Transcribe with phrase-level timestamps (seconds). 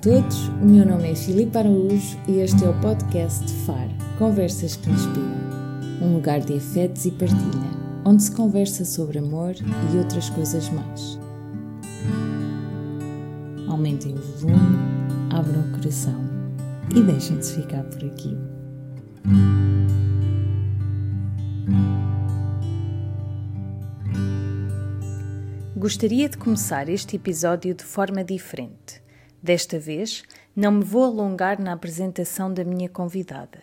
[0.00, 3.86] todos, o meu nome é Filipe Araújo e este é o podcast FAR
[4.18, 5.50] Conversas que Inspiram
[6.00, 7.70] um lugar de afetos e partilha,
[8.06, 9.54] onde se conversa sobre amor
[9.92, 11.18] e outras coisas mais.
[13.68, 14.78] Aumentem o volume,
[15.30, 16.18] abram o coração
[16.96, 18.34] e deixem-se ficar por aqui.
[25.76, 28.99] Gostaria de começar este episódio de forma diferente.
[29.42, 30.22] Desta vez,
[30.54, 33.62] não me vou alongar na apresentação da minha convidada.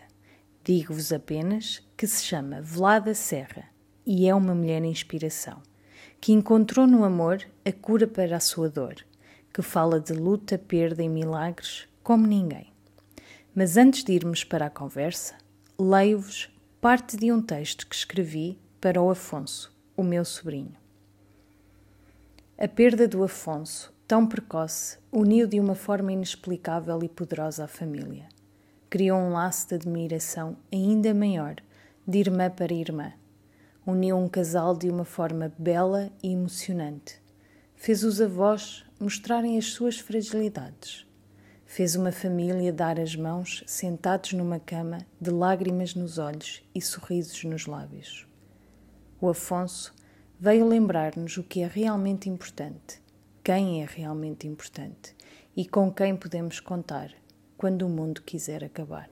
[0.64, 3.64] Digo-vos apenas que se chama Velada Serra
[4.04, 5.62] e é uma mulher inspiração,
[6.20, 8.96] que encontrou no amor a cura para a sua dor,
[9.52, 12.72] que fala de luta, perda e milagres como ninguém.
[13.54, 15.34] Mas antes de irmos para a conversa,
[15.78, 20.76] leio-vos parte de um texto que escrevi para o Afonso, o meu sobrinho.
[22.56, 28.26] A perda do Afonso, tão precoce, uniu de uma forma inexplicável e poderosa a família.
[28.88, 31.56] Criou um laço de admiração ainda maior,
[32.06, 33.12] de irmã para irmã.
[33.86, 37.20] Uniu um casal de uma forma bela e emocionante.
[37.76, 41.06] Fez os avós mostrarem as suas fragilidades.
[41.66, 47.44] Fez uma família dar as mãos sentados numa cama, de lágrimas nos olhos e sorrisos
[47.44, 48.26] nos lábios.
[49.20, 49.94] O Afonso
[50.40, 53.02] veio lembrar-nos o que é realmente importante,
[53.48, 55.16] quem é realmente importante
[55.56, 57.10] e com quem podemos contar
[57.56, 59.08] quando o mundo quiser acabar.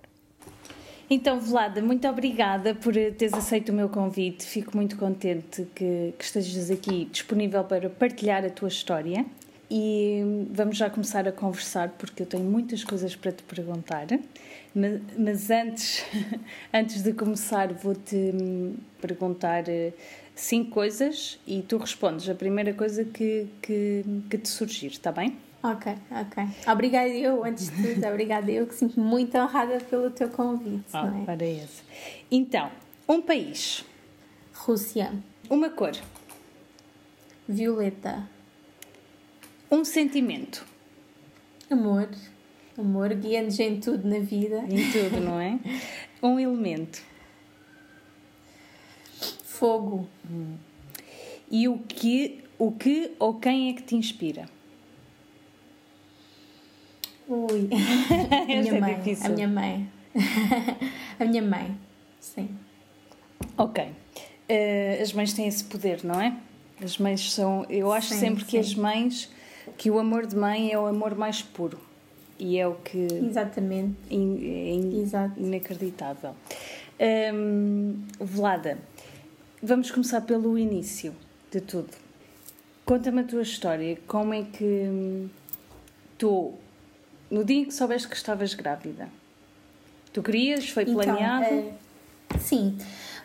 [1.09, 4.45] Então, Velada, muito obrigada por teres aceito o meu convite.
[4.45, 9.25] Fico muito contente que, que estejas aqui disponível para partilhar a tua história.
[9.71, 10.21] E
[10.51, 14.07] vamos já começar a conversar porque eu tenho muitas coisas para te perguntar.
[14.75, 16.05] Mas, mas antes,
[16.75, 18.35] antes de começar, vou-te
[19.01, 19.95] perguntar eh,
[20.37, 25.37] cinco coisas e tu respondes a primeira coisa que, que, que te surgir, está bem?
[25.63, 26.45] Ok, ok.
[26.71, 30.85] Obrigada eu, antes de tudo, obrigada eu, que sinto muito honrada pelo teu convite.
[30.93, 31.25] Ah, é?
[31.25, 31.83] para esse.
[32.31, 32.71] Então,
[33.09, 33.85] um país.
[34.55, 35.13] Rússia.
[35.51, 35.93] Uma cor.
[37.49, 38.29] Violeta.
[39.71, 40.65] Um sentimento.
[41.71, 42.09] Amor.
[42.79, 44.59] Amor guia-nos em tudo na vida.
[44.69, 45.59] Em tudo, não é?
[46.23, 47.03] Um elemento.
[49.45, 50.09] Fogo.
[50.31, 50.57] Hum.
[51.51, 54.49] E o que, o que ou quem é que te inspira?
[57.29, 57.69] Ui.
[58.31, 58.95] a minha é mãe.
[58.97, 59.27] Difícil.
[59.27, 59.91] A minha mãe.
[61.19, 61.77] a minha mãe.
[62.21, 62.49] Sim.
[63.57, 63.85] Ok.
[63.85, 66.37] Uh, as mães têm esse poder, não é?
[66.83, 67.67] As mães são.
[67.69, 68.51] Eu acho sim, sempre sim.
[68.51, 69.31] que as mães.
[69.77, 71.81] que o amor de mãe é o amor mais puro.
[72.39, 72.99] E é o que.
[72.99, 73.97] Exatamente.
[74.11, 75.41] In, é in, Exato.
[75.41, 76.35] inacreditável.
[77.35, 78.79] Um, Vlada,
[79.67, 81.13] Vamos começar pelo início
[81.51, 81.89] de tudo.
[82.85, 83.99] Conta-me a tua história.
[84.07, 85.29] Como é que hum,
[86.17, 86.55] tu,
[87.29, 89.09] no dia em que soubeste que estavas grávida,
[90.13, 90.71] tu querias?
[90.71, 91.47] Foi então, planeado?
[91.47, 92.79] Então, sim.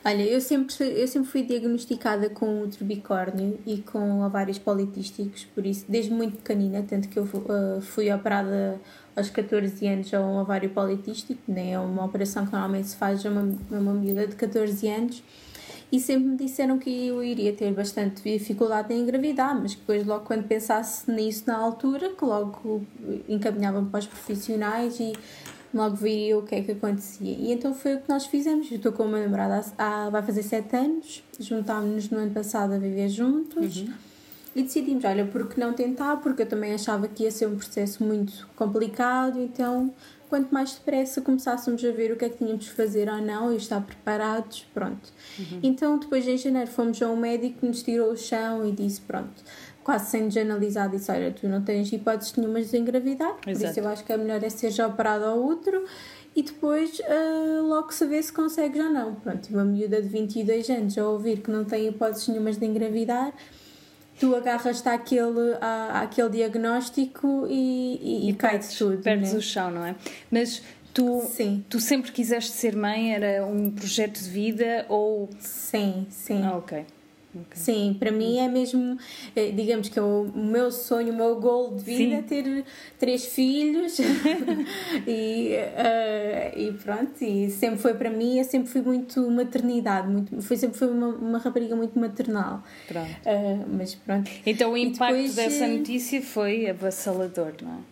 [0.03, 5.85] Olha, eu sempre, eu sempre fui diagnosticada com tribicórnio e com ovários politísticos, por isso,
[5.88, 8.81] desde muito pequenina, tanto que eu uh, fui operada
[9.16, 11.73] aos 14 anos a um ovário politístico, né?
[11.73, 15.23] é uma operação que normalmente se faz a uma, a uma miúda de 14 anos
[15.91, 20.24] e sempre me disseram que eu iria ter bastante dificuldade em engravidar, mas depois logo
[20.25, 22.81] quando pensasse nisso na altura, que logo
[23.28, 25.12] encaminhava-me para os profissionais e
[25.74, 27.35] logo viria o que é que acontecia.
[27.38, 28.72] E então foi o que nós fizemos.
[28.72, 32.78] Eu estou com uma namorada há, vai fazer sete anos, juntámos-nos no ano passado a
[32.78, 33.81] viver juntos.
[33.81, 33.94] Uhum.
[34.56, 36.18] E decidimos, olha, por que não tentar?
[36.18, 39.94] Porque eu também achava que ia ser um processo muito complicado, então
[40.31, 43.51] quanto mais depressa começássemos a ver o que é que tínhamos de fazer ou não
[43.51, 45.11] e estar preparados, pronto.
[45.37, 45.59] Uhum.
[45.61, 49.01] Então, depois em janeiro, fomos a um médico que nos tirou o chão e disse:
[49.01, 49.43] pronto,
[49.83, 53.43] quase nos analisar, disse: olha, tu não tens hipóteses nenhumas de engravidar, Exato.
[53.43, 55.83] por isso eu acho que é melhor é ser já operado ao útero
[56.33, 59.16] e depois uh, logo se vê se consegues ou não.
[59.16, 63.34] Pronto, uma miúda de 22 anos a ouvir que não tem hipóteses nenhumas de engravidar
[64.22, 69.00] tu agarras-te àquele, à, àquele diagnóstico e, e, e cai-te tudo.
[69.00, 69.40] Perdes né?
[69.40, 69.96] o chão, não é?
[70.29, 70.62] Mas
[70.94, 71.66] tu, sim.
[71.68, 73.16] tu sempre quiseste ser mãe?
[73.16, 75.28] Era um projeto de vida ou.
[75.40, 76.40] Sim, sim.
[76.44, 76.85] Ah, ok.
[77.33, 77.45] Okay.
[77.53, 78.97] Sim, para mim é mesmo,
[79.35, 82.66] eh, digamos que é o meu sonho, o meu goal de vida é ter
[82.99, 83.97] três filhos
[85.07, 90.41] e, uh, e pronto, e sempre foi para mim, eu sempre fui muito maternidade, muito,
[90.41, 92.63] foi, sempre foi uma, uma rapariga muito maternal.
[92.87, 93.09] Pronto.
[93.09, 94.29] Uh, mas pronto.
[94.45, 97.91] Então o impacto depois, dessa notícia foi avassalador, não é?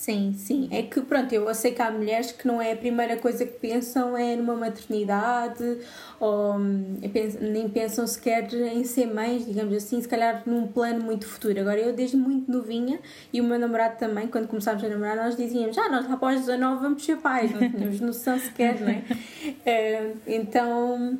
[0.00, 0.66] Sim, sim.
[0.72, 3.58] É que, pronto, eu sei que há mulheres que não é a primeira coisa que
[3.58, 5.62] pensam é numa maternidade
[6.18, 6.96] ou hum,
[7.38, 11.60] nem pensam sequer em ser mães, digamos assim, se calhar num plano muito futuro.
[11.60, 12.98] Agora, eu desde muito novinha
[13.30, 16.80] e o meu namorado também, quando começámos a namorar, nós dizíamos, ah, nós após 19
[16.80, 19.04] vamos ser pais, não tínhamos noção sequer, não é?
[19.66, 21.18] é então,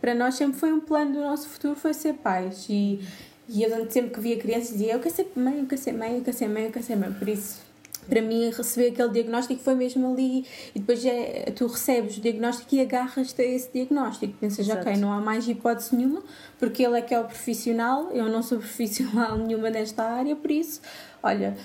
[0.00, 2.64] para nós sempre foi um plano do nosso futuro, foi ser pais.
[2.70, 3.00] E,
[3.48, 6.16] e eu sempre que via crianças dizia, eu quero ser mãe, eu quero ser mãe,
[6.16, 7.12] eu quero ser mãe, eu quero ser mãe.
[7.12, 7.63] Por isso
[8.08, 12.74] para mim receber aquele diagnóstico foi mesmo ali e depois é, tu recebes o diagnóstico
[12.74, 14.88] e agarras-te a esse diagnóstico pensas, Exato.
[14.88, 16.22] ok, não há mais hipótese nenhuma
[16.58, 20.50] porque ele é que é o profissional eu não sou profissional nenhuma nesta área por
[20.50, 20.80] isso,
[21.22, 21.56] olha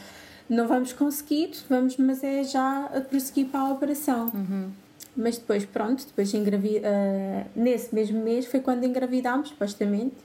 [0.50, 4.70] não vamos conseguir, vamos mas é já a prosseguir para a operação uhum.
[5.16, 10.16] mas depois pronto, depois engravi uh, nesse mesmo mês foi quando engravidámos supostamente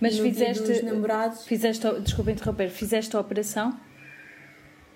[0.00, 3.87] mas fizeste, namorados fizeste, desculpa interromper, fizeste a operação?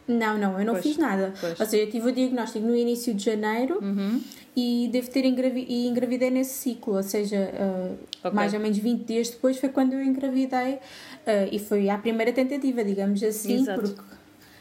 [0.07, 1.33] Não, não, eu não pois, fiz nada.
[1.41, 1.59] Pois.
[1.59, 4.21] Ou seja, eu tive o diagnóstico no início de janeiro uhum.
[4.57, 8.31] e devo ter engravi e engravidei nesse ciclo, ou seja, uh, okay.
[8.33, 12.33] mais ou menos 20 dias depois foi quando eu engravidei uh, e foi a primeira
[12.33, 13.81] tentativa, digamos assim, Exato.
[13.81, 14.03] porque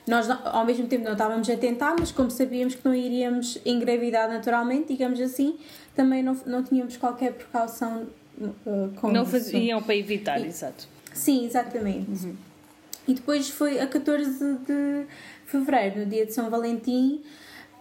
[0.08, 4.30] nós ao mesmo tempo não estávamos a tentar, mas como sabíamos que não iríamos engravidar
[4.30, 5.58] naturalmente, digamos assim,
[5.96, 8.08] também não, não tínhamos qualquer precaução
[8.40, 10.88] uh, com Não faziam para evitar, e, exato.
[11.14, 12.26] Sim, exatamente.
[12.26, 12.36] Uhum.
[13.12, 15.06] E depois foi a 14 de
[15.46, 17.22] fevereiro, no dia de São Valentim,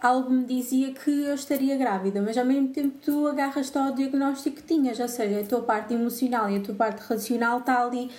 [0.01, 4.57] algo me dizia que eu estaria grávida, mas ao mesmo tempo tu agarras-te ao diagnóstico
[4.57, 8.11] que tinhas, ou seja, a tua parte emocional e a tua parte racional está ali,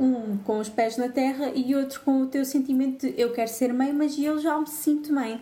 [0.00, 3.50] um com os pés na terra e outro com o teu sentimento de eu quero
[3.50, 5.38] ser mãe, mas eu já me sinto mãe.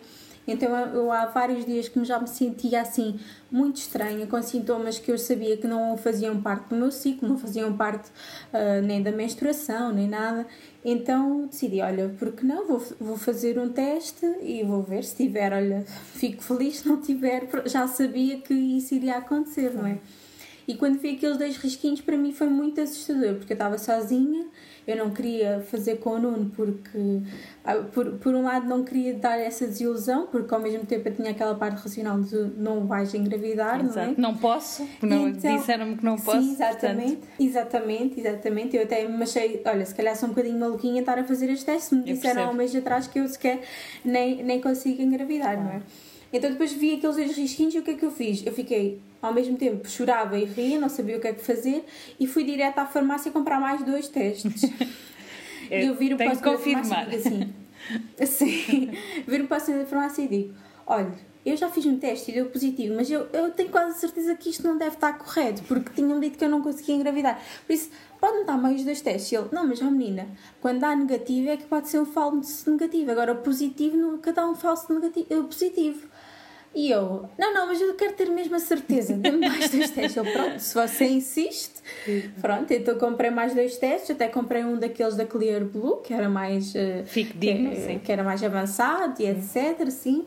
[0.46, 3.19] Então eu há vários dias que já me sentia assim
[3.50, 7.38] muito estranha, com sintomas que eu sabia que não faziam parte do meu ciclo, não
[7.38, 8.11] faziam parte
[8.52, 10.46] uh, nem da menstruação, nem nada.
[10.85, 12.67] Então decidi, olha, porque não?
[12.67, 17.00] Vou, vou fazer um teste e vou ver se tiver, olha, fico feliz, se não
[17.00, 19.99] tiver, já sabia que isso iria acontecer, não é?
[20.67, 24.47] E quando vi aqueles dois risquinhos, para mim foi muito assustador, porque eu estava sozinha
[24.86, 27.20] eu não queria fazer com o Nuno porque,
[27.64, 31.14] ah, por, por um lado, não queria dar essa desilusão, porque ao mesmo tempo eu
[31.14, 33.96] tinha aquela parte racional de não vais engravidar, Exato.
[33.96, 34.14] não é?
[34.16, 36.42] Não posso, não, então, disseram-me que não posso.
[36.42, 37.40] Sim, exatamente, portanto...
[37.40, 38.76] exatamente, exatamente.
[38.76, 41.64] Eu até me achei, olha, se calhar sou um bocadinho maluquinha estar a fazer este
[41.64, 43.62] teste, me disseram há um mês atrás que eu sequer
[44.04, 45.82] nem, nem consigo engravidar, não é?
[46.34, 48.44] Então depois vi aqueles dois risquinhos e o que é que eu fiz?
[48.44, 51.84] Eu fiquei, ao mesmo tempo, chorava e ria, não sabia o que é que fazer
[52.19, 54.64] e fui direto à farmácia comprar mais dois testes.
[55.70, 57.08] e eu viro para o confirmar.
[57.08, 57.54] assim,
[58.20, 58.90] assim,
[59.28, 60.54] viro para a da farmácia e digo,
[60.84, 61.14] olha,
[61.46, 64.50] eu já fiz um teste e deu positivo, mas eu, eu tenho quase certeza que
[64.50, 67.40] isto não deve estar correto, porque tinham dito que eu não conseguia engravidar.
[67.66, 69.30] Por isso, pode não dar mais dois testes.
[69.30, 70.26] E ele, não, mas ó menina,
[70.60, 73.10] quando dá negativo é que pode ser um falso negativo.
[73.10, 76.08] Agora, positivo nunca dá um falso negativo, positivo.
[76.75, 80.17] E eu, não, não, mas eu quero ter mesmo a certeza, dê-me mais dois testes.
[80.17, 81.75] Ele, pronto, se você insiste,
[82.41, 86.29] pronto, então comprei mais dois testes, até comprei um daqueles da Clear Blue, que era
[86.29, 86.75] mais.
[86.75, 87.05] Uh,
[87.37, 87.99] digno, que, sim.
[88.00, 90.25] que era mais avançado e etc, sim.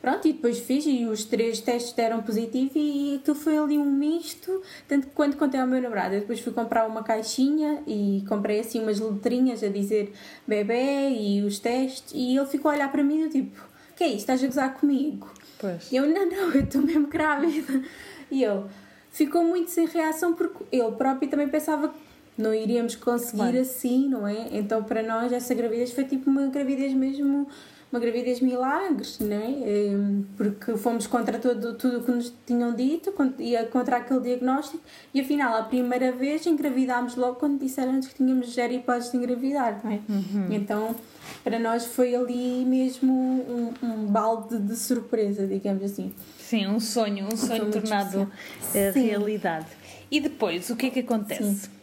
[0.00, 3.90] Pronto, e depois fiz e os três testes deram positivo e aquilo foi ali um
[3.90, 8.22] misto, tanto que quando contei ao meu namorado, eu depois fui comprar uma caixinha e
[8.28, 10.12] comprei assim umas letrinhas a dizer
[10.46, 13.60] bebê e os testes e ele ficou a olhar para mim do tipo,
[13.96, 15.28] que é isto, estás a gozar comigo?
[15.58, 15.90] Pois.
[15.90, 17.82] E eu, não, não, eu estou mesmo grávida.
[18.30, 18.64] E ele
[19.10, 21.96] ficou muito sem reação porque ele próprio também pensava que
[22.36, 23.60] não iríamos conseguir claro.
[23.60, 24.48] assim, não é?
[24.52, 27.48] Então para nós essa gravidez foi tipo uma gravidez mesmo,
[27.90, 29.46] uma gravidez milagres, não é?
[29.46, 34.82] Ehm, porque fomos contra todo, tudo o que nos tinham dito, ia contra aquele diagnóstico
[35.14, 39.80] e afinal a primeira vez engravidámos logo quando disseram que tínhamos zero hipóteses de engravidar,
[39.82, 40.00] não é?
[40.08, 40.52] Uhum.
[40.52, 40.94] Então
[41.42, 46.12] para nós foi ali mesmo um, um balde de surpresa, digamos assim.
[46.38, 48.30] Sim, um sonho, um sonho tornado
[48.74, 49.66] eh, realidade.
[50.10, 51.42] E depois, o que é que acontece?
[51.42, 51.77] Sim.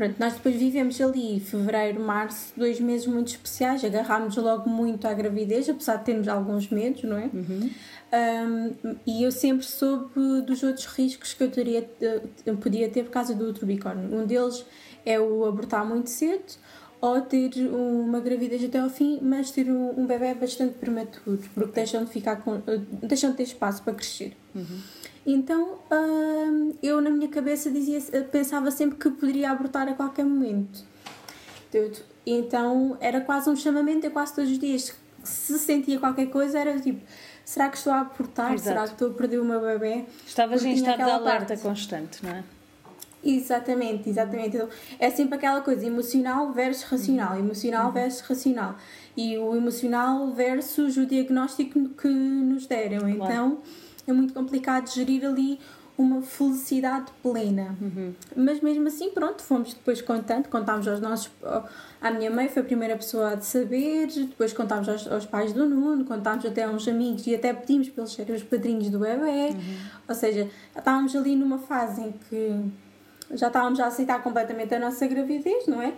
[0.00, 5.12] Pronto, nós depois vivemos ali fevereiro, março, dois meses muito especiais, agarrámos logo muito à
[5.12, 7.28] gravidez, apesar de termos alguns medos, não é?
[7.34, 7.70] Uhum.
[8.10, 11.86] Um, e eu sempre soube dos outros riscos que eu, teria,
[12.46, 14.18] eu podia ter por causa do outro bicórnio.
[14.18, 14.64] Um deles
[15.04, 16.54] é o abortar muito cedo,
[16.98, 21.72] ou ter uma gravidez até ao fim, mas ter um, um bebê bastante prematuro, porque
[21.72, 22.62] deixam de ficar com,
[23.02, 24.34] deixam de ter espaço para crescer.
[24.54, 24.80] Uhum.
[25.26, 28.00] Então uh, eu na minha cabeça dizia,
[28.32, 30.84] pensava sempre que poderia abortar a qualquer momento.
[32.26, 36.78] Então era quase um chamamento, eu quase todos os dias, se sentia qualquer coisa, era
[36.80, 37.00] tipo:
[37.44, 38.54] será que estou a abortar?
[38.54, 38.68] Exato.
[38.68, 40.04] Será que estou a perder o meu bebê?
[40.26, 41.62] Estavas em estado de alerta parte.
[41.62, 42.44] constante, não é?
[43.22, 44.56] Exatamente, exatamente.
[44.56, 47.40] Então, é sempre aquela coisa emocional versus racional, Uhum.
[47.40, 48.76] emocional versus racional.
[49.14, 53.06] E o emocional versus o diagnóstico que nos deram.
[53.08, 53.58] Então
[54.06, 55.58] é muito complicado gerir ali
[55.98, 57.76] uma felicidade plena.
[57.80, 58.14] Uhum.
[58.34, 61.30] Mas mesmo assim, pronto, fomos depois contando, contámos aos nossos.
[62.00, 65.66] À minha mãe foi a primeira pessoa a saber, depois contámos aos, aos pais do
[65.68, 68.98] Nuno, contámos até a uns amigos e até pedimos para eles serem os padrinhos do
[68.98, 69.54] bebê.
[70.08, 75.06] Ou seja, estávamos ali numa fase em que já estávamos a aceitar completamente a nossa
[75.06, 75.92] gravidez, não é?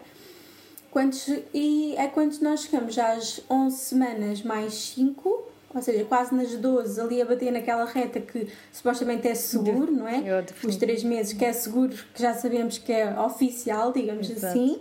[0.91, 6.35] Quando, che- e é quando nós chegamos às 11 semanas mais 5, ou seja, quase
[6.35, 10.21] nas 12, ali a bater naquela reta que supostamente é seguro, não é?
[10.21, 10.45] Eu.
[10.69, 14.47] Os 3 meses que é seguro, que já sabemos que é oficial, digamos Exato.
[14.47, 14.81] assim.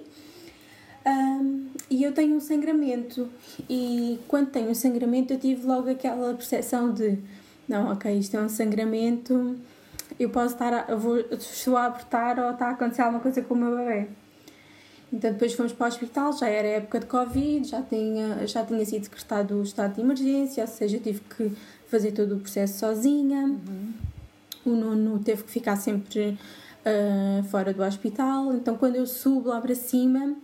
[1.05, 3.29] Ahm, e eu tenho um sangramento.
[3.69, 7.17] E quando tenho um sangramento, eu tive logo aquela percepção de:
[7.67, 9.55] não, ok, isto é um sangramento,
[10.19, 13.41] eu posso estar, a, eu vou, estou a abortar ou está a acontecer alguma coisa
[13.41, 14.07] com o meu bebê.
[15.11, 18.85] Então depois fomos para o hospital, já era época de Covid, já tinha, já tinha
[18.85, 21.51] sido decretado o estado de emergência, ou seja, tive que
[21.87, 23.53] fazer todo o processo sozinha.
[24.65, 26.37] O Nuno teve que ficar sempre
[26.85, 28.53] ah, fora do hospital.
[28.53, 30.35] Então quando eu subo lá para cima,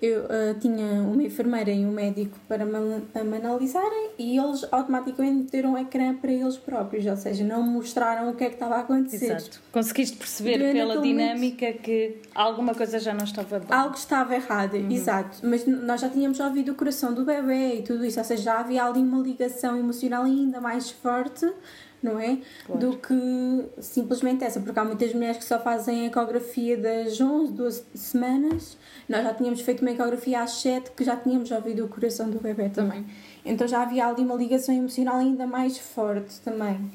[0.00, 4.64] eu ah, tinha uma enfermeira e um médico para me, para me analisarem e eles
[4.70, 8.54] automaticamente meteram um ecrã para eles próprios, ou seja, não mostraram o que é que
[8.54, 9.32] estava a acontecer.
[9.34, 9.60] Exato.
[9.72, 13.68] Conseguiste perceber Eu, pela naquele momento- dinâmica que alguma coisa já não estava bem.
[13.70, 14.90] Algo estava errado, Uhum.
[14.90, 15.38] exato.
[15.42, 18.60] Mas nós já tínhamos ouvido o coração do bebê e tudo isso, ou seja, já
[18.60, 21.50] havia ali uma ligação emocional ainda mais forte,
[22.00, 22.38] não é?
[22.78, 27.82] Do que simplesmente essa, porque há muitas mulheres que só fazem ecografia das 11, 12
[27.94, 28.76] semanas.
[29.08, 32.38] Nós já tínhamos feito uma ecografia às 7, que já tínhamos ouvido o coração do
[32.38, 33.06] bebê também.
[33.42, 36.90] Então já havia ali uma ligação emocional ainda mais forte também.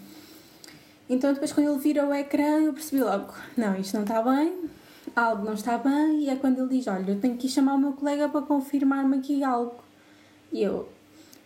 [1.10, 4.70] Então depois quando ele vira o ecrã eu percebi logo, não, isto não está bem,
[5.15, 7.74] algo não está bem, e é quando ele diz, olha, eu tenho que ir chamar
[7.74, 9.75] o meu colega para confirmar-me aqui algo.
[10.51, 10.88] E eu,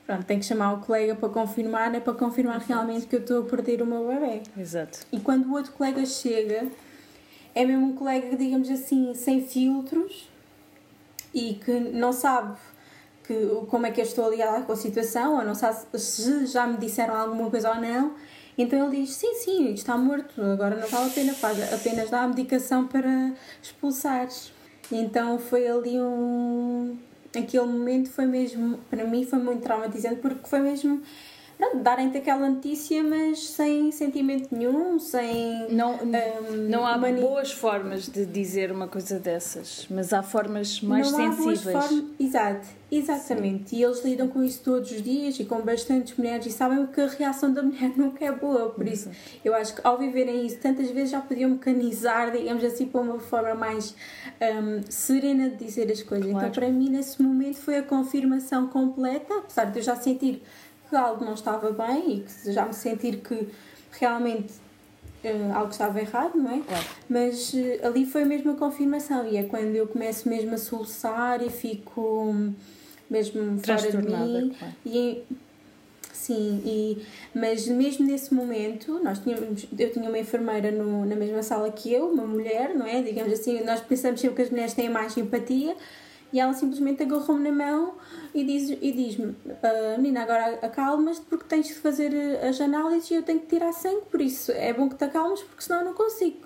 [0.06, 3.42] pronto, tenho que chamar o colega para confirmar, é para confirmar realmente que eu estou
[3.42, 4.42] a perder o meu bebê.
[4.58, 5.00] Exato.
[5.14, 6.68] E quando o outro colega chega,
[7.56, 10.28] é mesmo um colega, digamos assim, sem filtros
[11.38, 12.58] e que não sabe
[13.24, 13.36] que,
[13.70, 16.66] como é que eu estou a lidar com a situação, ou não sabe se já
[16.66, 18.16] me disseram alguma coisa ou não.
[18.58, 22.24] Então ele diz: sim, sim, está morto, agora não vale a pena, faz apenas dá
[22.24, 24.28] a medicação para expulsar.
[24.92, 26.98] Então foi ali um.
[27.38, 31.04] Aquele momento foi mesmo, para mim, foi muito traumatizante porque foi mesmo
[31.58, 35.68] pronto, darem-te aquela notícia, mas sem sentimento nenhum, sem.
[35.72, 40.82] Não, hum, não há mani- boas formas de dizer uma coisa dessas, mas há formas
[40.82, 41.86] mais não há boas sensíveis.
[41.86, 43.76] formas- Exato, exatamente.
[43.76, 47.02] E eles lidam com isso todos os dias e com bastantes mulheres e sabem que
[47.02, 48.70] a reação da mulher nunca é boa.
[48.70, 49.10] Por isso,
[49.44, 53.20] eu acho que ao viverem isso, tantas vezes já podiam mecanizar, digamos assim, para uma
[53.20, 53.96] forma mais
[54.42, 56.30] hum, serena de dizer as coisas.
[56.30, 56.48] Claro.
[56.48, 60.42] Então, para mim, nesse momento, foi a confirmação completa, apesar de eu já sentir
[60.90, 63.48] que algo não estava bem e que já me sentir que
[63.92, 64.54] realmente
[65.24, 66.60] eh, algo estava errado, não é?
[66.60, 66.86] Claro.
[67.10, 71.42] Mas eh, ali foi mesmo a confirmação e é quando eu começo mesmo a soluçar
[71.42, 72.54] e fico hum,
[73.10, 74.56] mesmo fora de mim.
[74.58, 74.74] claro.
[74.86, 75.24] E,
[76.14, 81.42] sim, e, mas mesmo nesse momento, nós tínhamos, eu tinha uma enfermeira no, na mesma
[81.42, 83.02] sala que eu, uma mulher, não é?
[83.02, 85.76] Digamos assim, nós pensamos sempre que as mulheres têm mais empatia
[86.34, 87.96] e ela simplesmente agarrou-me na mão
[88.34, 93.10] e diz- e diz-me: "Ah, Menina, agora acalmas-te porque tens de fazer eh, as análises
[93.12, 95.80] e eu tenho que tirar sangue, por isso é bom que te acalmes porque senão
[95.80, 96.46] eu não consigo.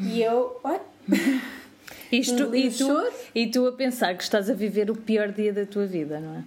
[0.00, 0.80] E eu, olha,
[2.10, 3.12] Isto, e, tu, choro.
[3.34, 6.36] e tu a pensar que estás a viver o pior dia da tua vida, não
[6.36, 6.44] é?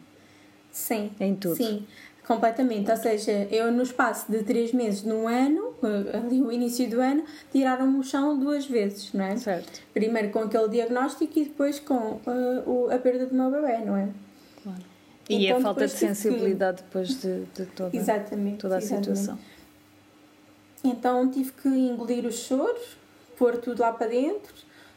[0.72, 1.56] sim, Em tudo.
[1.56, 1.86] sim,
[2.26, 2.90] completamente.
[2.90, 7.24] Ou seja, eu no espaço de três meses, num ano, ali o início do ano,
[7.52, 9.36] tiraram-me o chão duas vezes, não é?
[9.38, 9.82] Certo.
[9.94, 13.96] Primeiro com aquele diagnóstico e depois com eh, o- a perda do meu bebê, não
[13.98, 14.10] é?
[14.64, 14.82] Claro.
[15.30, 18.58] E Então, a falta de tive que- sensibilidade depois de, de toda, Exatamente.
[18.58, 19.06] toda a exatamente.
[19.18, 19.40] situação.
[20.84, 22.98] Então tive que engolir os choros,
[23.38, 24.54] pôr tudo lá para dentro,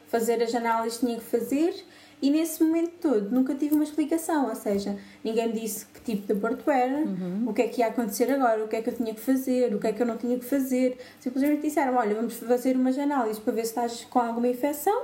[0.07, 1.85] fazer as análises que tinha que fazer
[2.21, 6.25] e nesse momento todo nunca tive uma explicação, ou seja, ninguém me disse que tipo
[6.25, 7.03] de aborto era,
[7.45, 9.73] o que é que ia acontecer agora, o que é que eu tinha que fazer,
[9.75, 10.97] o que é que eu não tinha que fazer.
[11.19, 15.03] Simplesmente disseram, olha, vamos fazer umas análises para ver se estás com alguma infecção.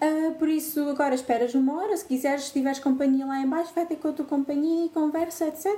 [0.00, 3.72] Ah, por isso agora esperas uma hora, se quiseres, se tiveres companhia lá em baixo,
[3.74, 5.72] vai ter com a tua companhia e conversa, etc.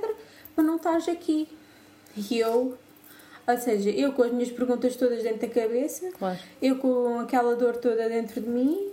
[0.55, 1.47] Para não estares aqui.
[2.17, 2.77] E eu,
[3.47, 6.37] ou seja, eu com as minhas perguntas todas dentro da cabeça, Claro.
[6.61, 8.89] eu com aquela dor toda dentro de mim,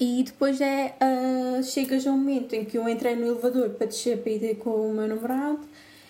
[0.00, 3.86] e depois é, ah, chegas a um momento em que eu entrei no elevador para
[3.86, 5.60] descer para ir com o meu namorado,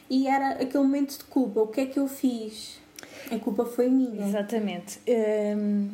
[0.08, 2.78] e era aquele momento de culpa: o que é que eu fiz?
[3.32, 4.28] A culpa foi minha.
[4.28, 5.00] Exatamente.
[5.56, 5.88] Hum,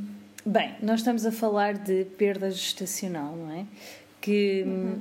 [0.45, 3.67] bem, nós estamos a falar de perda gestacional, não é?
[4.21, 5.00] Que, uhum.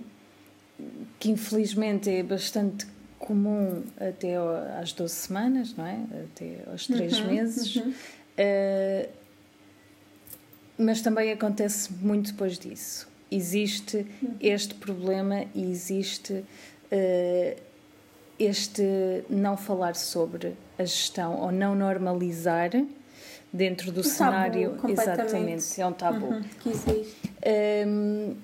[1.19, 2.87] que infelizmente é bastante
[3.19, 4.35] comum até
[4.79, 5.99] às 12 semanas, não é?
[6.25, 7.27] Até aos 3 uhum.
[7.27, 7.75] meses.
[7.75, 7.89] Uhum.
[7.89, 9.24] Uh,
[10.77, 13.07] mas também acontece muito depois disso.
[13.31, 14.05] Existe
[14.39, 17.61] este problema e existe uh,
[18.37, 22.71] este não falar sobre a gestão ou não normalizar
[23.51, 24.77] dentro do cenário.
[24.87, 26.25] Exatamente, é um tabu.
[26.25, 27.15] Uhum, que existe.
[27.87, 28.35] Um,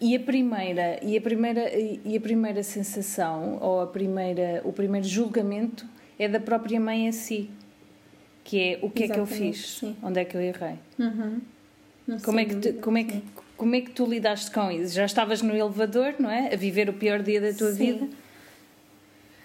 [0.00, 5.06] e a primeira e a primeira e a primeira sensação ou a primeira o primeiro
[5.06, 5.86] julgamento
[6.18, 7.50] é da própria mãe a si,
[8.44, 9.96] que é o que Exatamente, é que eu fiz, sim.
[10.02, 10.74] onde é que eu errei.
[10.98, 11.40] Uhum.
[12.24, 13.22] Como é que tu, como é que
[13.56, 14.94] como é que tu lidaste com isso?
[14.94, 16.52] Já estavas no elevador, não é?
[16.52, 17.92] A viver o pior dia da tua sim.
[17.92, 18.08] vida?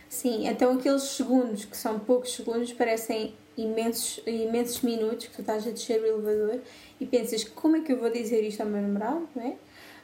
[0.09, 5.65] Sim, então aqueles segundos, que são poucos segundos, parecem imensos, imensos minutos que tu estás
[5.65, 6.59] a descer o elevador
[6.99, 9.55] e pensas como é que eu vou dizer isto ao meu namorado, não é?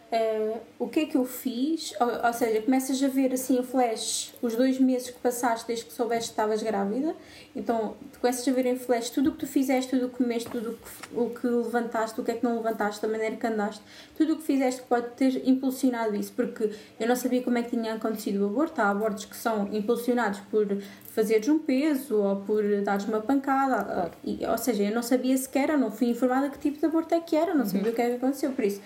[0.10, 3.64] Uh, o que é que eu fiz, ou, ou, seja, começas a ver assim o
[3.64, 7.14] flash os dois meses que passaste desde que soubeste que estavas grávida,
[7.54, 10.50] então começas a ver em flash tudo o que tu fizeste, tudo o que comeste,
[10.50, 13.46] tudo o que, o que levantaste, o que é que não levantaste, da maneira que
[13.46, 13.82] andaste,
[14.16, 17.64] tudo o que fizeste que pode ter impulsionado isso, porque eu não sabia como é
[17.64, 20.68] que tinha acontecido o aborto, há abortos que são impulsionados por
[21.08, 25.70] fazeres um peso ou por dares uma pancada, e, ou seja, eu não sabia sequer,
[25.70, 27.92] eu não fui informada que tipo de aborto é que era, não sabia uhum.
[27.92, 28.80] o que é que aconteceu, por isso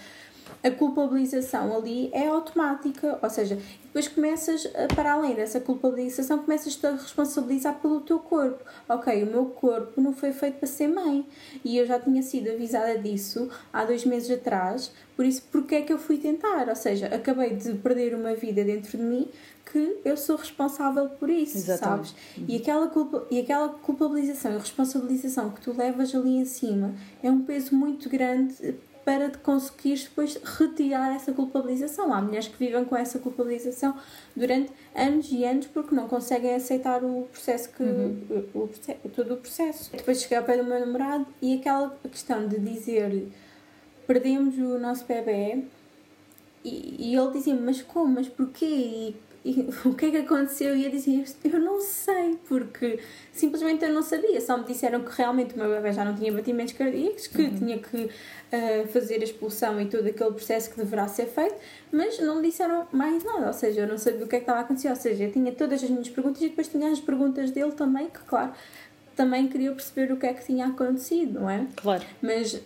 [0.64, 6.92] a culpabilização ali é automática, ou seja, depois começas, para além dessa culpabilização, começas-te a
[6.92, 8.64] responsabilizar pelo teu corpo.
[8.88, 11.26] Ok, o meu corpo não foi feito para ser mãe
[11.66, 15.82] e eu já tinha sido avisada disso há dois meses atrás, por isso, porque é
[15.82, 16.70] que eu fui tentar?
[16.70, 19.28] Ou seja, acabei de perder uma vida dentro de mim
[19.72, 22.10] que eu sou responsável por isso, Exatamente.
[22.10, 22.16] sabes?
[22.48, 27.30] E aquela, culpa, e aquela culpabilização e responsabilização que tu levas ali em cima é
[27.30, 32.14] um peso muito grande para conseguires depois retirar essa culpabilização.
[32.14, 33.96] Há mulheres que vivem com essa culpabilização
[34.36, 38.46] durante anos e anos porque não conseguem aceitar o processo que uhum.
[38.54, 39.92] o, o, todo o processo.
[39.92, 43.28] Depois cheguei ao pé do meu namorado e aquela questão de dizer
[44.06, 45.64] perdemos o nosso bebê
[46.64, 48.66] e, e ele dizia mas como, mas porquê?
[48.66, 50.76] E e o que é que aconteceu?
[50.76, 53.00] E eu dizia, eu não sei, porque
[53.32, 54.40] simplesmente eu não sabia.
[54.40, 57.58] Só me disseram que realmente o meu bebê já não tinha batimentos cardíacos, que uhum.
[57.58, 61.56] tinha que uh, fazer a expulsão e todo aquele processo que deverá ser feito,
[61.92, 63.48] mas não me disseram mais nada.
[63.48, 64.90] Ou seja, eu não sabia o que é que estava a acontecer.
[64.90, 68.08] Ou seja, eu tinha todas as minhas perguntas e depois tinha as perguntas dele também,
[68.08, 68.54] que, claro,
[69.16, 71.66] também queria perceber o que é que tinha acontecido, não é?
[71.76, 72.04] Claro.
[72.22, 72.62] Mas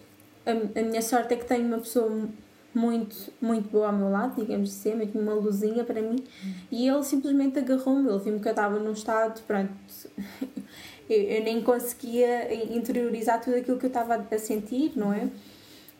[0.45, 2.29] a, a minha sorte é que tenho uma pessoa
[2.75, 6.23] muito, muito boa ao meu lado, digamos assim, mesmo uma luzinha para mim,
[6.69, 9.71] e ele simplesmente agarrou-me, ele viu-me que eu estava num estado, pronto,
[11.09, 15.29] eu, eu, nem conseguia interiorizar tudo aquilo que eu estava a sentir, não é?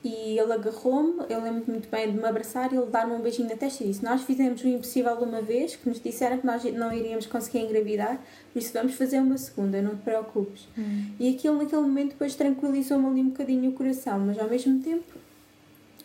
[0.04, 3.50] E ele agarrou-me, eu lembro muito bem de me abraçar e ele dar-me um beijinho
[3.50, 6.64] na testa e disse: Nós fizemos o impossível uma vez, que nos disseram que nós
[6.64, 8.22] não iríamos conseguir engravidar,
[8.54, 10.68] por isso vamos fazer uma segunda, não te preocupes.
[10.78, 11.08] Hum.
[11.20, 15.25] E aquilo naquele momento depois tranquilizou-me ali um bocadinho o coração, mas ao mesmo tempo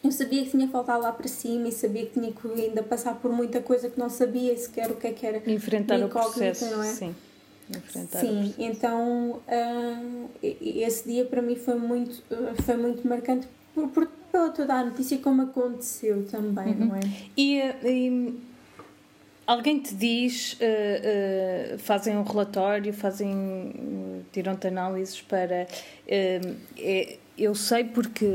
[0.03, 2.83] eu sabia que tinha que voltar lá para cima e sabia que tinha que ainda
[2.83, 5.43] passar por muita coisa que não sabia sequer o que é que era.
[5.51, 6.87] Enfrentar o processo, não é?
[6.87, 7.15] sim.
[7.69, 12.21] Enfrentar sim, então uh, esse dia para mim foi muito,
[12.65, 16.87] foi muito marcante por, por pela toda a notícia como aconteceu também, uhum.
[16.87, 17.01] não é?
[17.37, 18.35] E, e,
[19.47, 25.67] alguém te diz, uh, uh, fazem um relatório, fazem, tiram-te análises para.
[26.07, 28.27] É, eu sei porque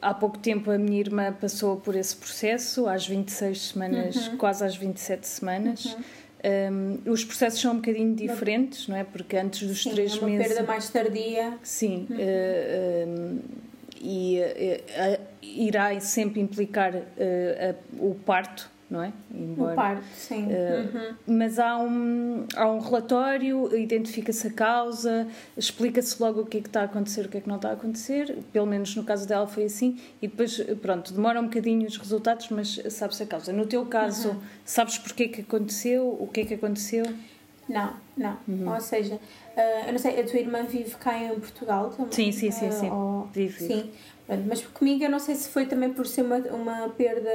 [0.00, 4.36] há pouco tempo a minha irmã passou por esse processo, às 26 semanas, uhum.
[4.36, 5.84] quase às 27 semanas.
[5.84, 6.02] Uhum.
[6.44, 9.04] Um, os processos são um bocadinho diferentes, não é?
[9.04, 10.48] Porque antes dos sim, três é uma meses.
[10.48, 11.58] perda mais tardia.
[11.62, 12.06] Sim.
[12.10, 12.16] Uhum.
[12.16, 13.40] Uh, um,
[14.04, 16.92] e uh, irá sempre implicar
[17.96, 19.12] o parto não é?
[19.34, 20.44] Embora, parto, sim.
[20.44, 21.14] Uh, uhum.
[21.26, 25.26] Mas há um, há um relatório, identifica-se a causa,
[25.56, 27.70] explica-se logo o que é que está a acontecer, o que é que não está
[27.70, 31.88] a acontecer, pelo menos no caso dela foi assim, e depois, pronto, demora um bocadinho
[31.88, 33.50] os resultados, mas sabe-se a causa.
[33.50, 34.40] No teu caso, uhum.
[34.62, 37.06] sabes porquê que aconteceu, o que é que aconteceu?
[37.66, 38.36] Não, não.
[38.46, 38.74] Uhum.
[38.74, 42.12] Ou seja, uh, eu não sei, a tua irmã vive cá em Portugal também?
[42.12, 42.90] Sim, sim, sim, sim.
[42.90, 43.90] Uh, vive, Sim,
[44.46, 47.30] mas comigo eu não sei se foi também por ser uma, uma perda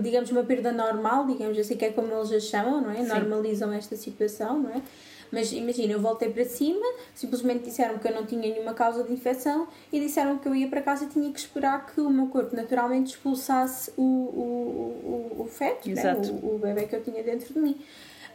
[0.00, 2.96] digamos, uma perda normal, digamos assim, que é como eles a chamam, não é?
[2.96, 3.08] Sim.
[3.08, 4.82] Normalizam esta situação, não é?
[5.30, 6.84] Mas imagina, eu voltei para cima,
[7.14, 10.68] simplesmente disseram que eu não tinha nenhuma causa de infecção e disseram que eu ia
[10.68, 15.42] para casa e tinha que esperar que o meu corpo naturalmente expulsasse o, o, o,
[15.42, 16.14] o feto, né?
[16.14, 17.76] o, o bebê que eu tinha dentro de mim.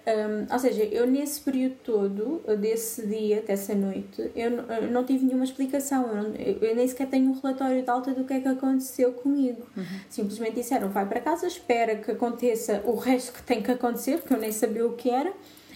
[0.05, 5.25] Um, ou seja, eu nesse período todo, desse dia, dessa noite, eu, eu não tive
[5.25, 8.39] nenhuma explicação, eu, não, eu, nem sequer tenho um relatório de alta do que é
[8.39, 9.61] que aconteceu comigo.
[9.77, 9.83] Uhum.
[10.09, 14.33] Simplesmente disseram: vai para casa, espera que aconteça o resto que tem que acontecer, porque
[14.33, 15.31] eu nem sabia o que era,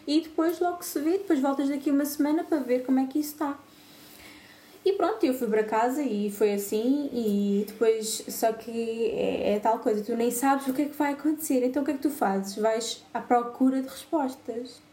[0.07, 3.19] e depois logo se vê, depois voltas daqui uma semana para ver como é que
[3.19, 3.59] isso está.
[4.85, 9.59] E pronto, eu fui para casa e foi assim, e depois, só que é, é,
[9.59, 11.93] tal coisa, tu nem sabes o que é que vai acontecer, então o que é
[11.95, 12.55] que tu fazes?
[12.55, 14.85] Vais à procura de respostas.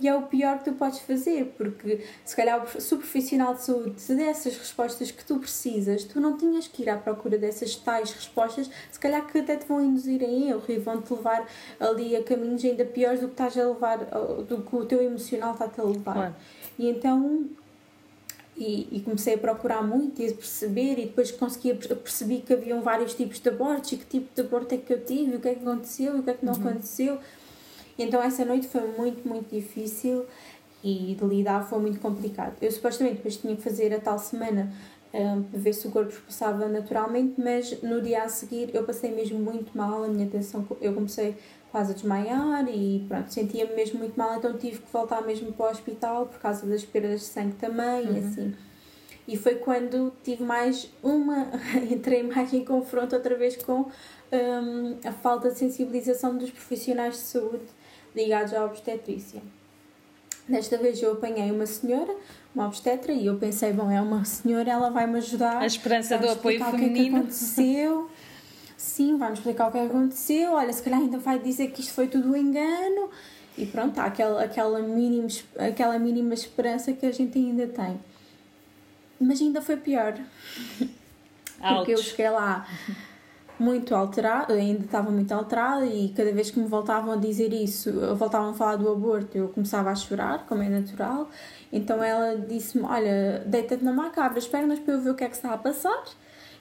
[0.00, 3.62] E é o pior que tu podes fazer, porque se calhar se o profissional de
[3.62, 7.36] saúde te der essas respostas que tu precisas, tu não tinhas que ir à procura
[7.36, 11.46] dessas tais respostas, se calhar que até te vão induzir em erro e vão-te levar
[11.78, 13.98] ali a caminhos ainda piores do que estás a levar,
[14.48, 16.14] do que o teu emocional está-te a levar.
[16.14, 16.36] Claro.
[16.78, 17.46] E então
[18.60, 22.82] e, e, comecei a procurar muito e a perceber e depois conseguia percebi que haviam
[22.82, 25.48] vários tipos de abortos e que tipo de aborto é que eu tive, o que
[25.48, 26.68] é que aconteceu e o que é que não uhum.
[26.68, 27.18] aconteceu.
[27.98, 30.26] Então essa noite foi muito, muito difícil
[30.84, 32.54] e de lidar foi muito complicado.
[32.60, 34.70] Eu supostamente depois tinha que fazer a tal semana
[35.14, 39.10] um, para ver se o corpo passava naturalmente, mas no dia a seguir eu passei
[39.10, 41.34] mesmo muito mal, a minha atenção, eu comecei
[41.70, 45.66] quase a desmaiar e pronto, sentia-me mesmo muito mal, então tive que voltar mesmo para
[45.66, 48.16] o hospital por causa das perdas de sangue também uhum.
[48.16, 48.54] e assim.
[49.28, 51.46] E foi quando tive mais uma,
[51.88, 53.86] entrei mais em confronto outra vez com
[54.32, 57.64] um, a falta de sensibilização dos profissionais de saúde
[58.14, 59.40] ligados à obstetrícia.
[60.48, 62.12] Desta vez eu apanhei uma senhora,
[62.52, 65.58] uma obstetra, e eu pensei, bom, é uma senhora, ela vai me ajudar.
[65.58, 66.88] A esperança do apoio feminino.
[66.88, 68.10] O que, é que aconteceu.
[68.80, 72.08] sim, vai-me explicar o que aconteceu, olha, se calhar ainda vai dizer que isto foi
[72.08, 73.10] tudo um engano,
[73.58, 78.00] e pronto, há aquela, aquela, mínima, aquela mínima esperança que a gente ainda tem.
[79.20, 80.14] Mas ainda foi pior.
[81.60, 82.66] Porque eu cheguei lá
[83.58, 87.92] muito alterada, ainda estava muito alterada e cada vez que me voltavam a dizer isso,
[88.16, 91.28] voltavam a falar do aborto, eu começava a chorar, como é natural.
[91.70, 95.36] Então ela disse-me: Olha, deita-te na macabra, espera-nos para eu ver o que é que
[95.36, 96.02] está a passar.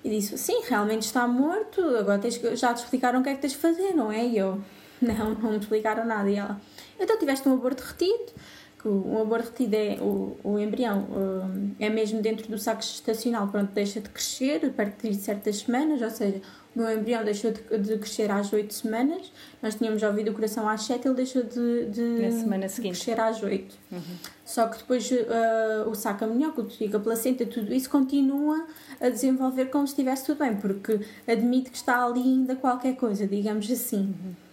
[0.04, 3.42] E disse: Sim, realmente está morto, agora tens, já te explicaram o que é que
[3.42, 4.26] tens de fazer, não é?
[4.26, 4.62] E eu:
[5.02, 6.30] Não, não me explicaram nada.
[6.30, 6.60] E ela:
[7.00, 8.34] Então tiveste um aborto retido,
[8.82, 13.48] que um aborto retido é o, o embrião, um, é mesmo dentro do saco gestacional,
[13.48, 16.42] pronto, deixa de crescer perto de certas semanas, ou seja,
[16.76, 20.68] o meu embrião deixou de, de crescer às 8 semanas, nós tínhamos ouvido o coração
[20.70, 23.76] às 7, ele deixou de, de, de crescer às 8.
[23.92, 24.02] Uhum.
[24.46, 28.68] Só que depois uh, o saco amniótico, a placenta, tudo isso continua
[29.02, 33.28] a desenvolver como se estivesse tudo bem, porque admite que está ali ainda qualquer coisa,
[33.28, 33.98] digamos assim.
[33.98, 34.50] Uhum.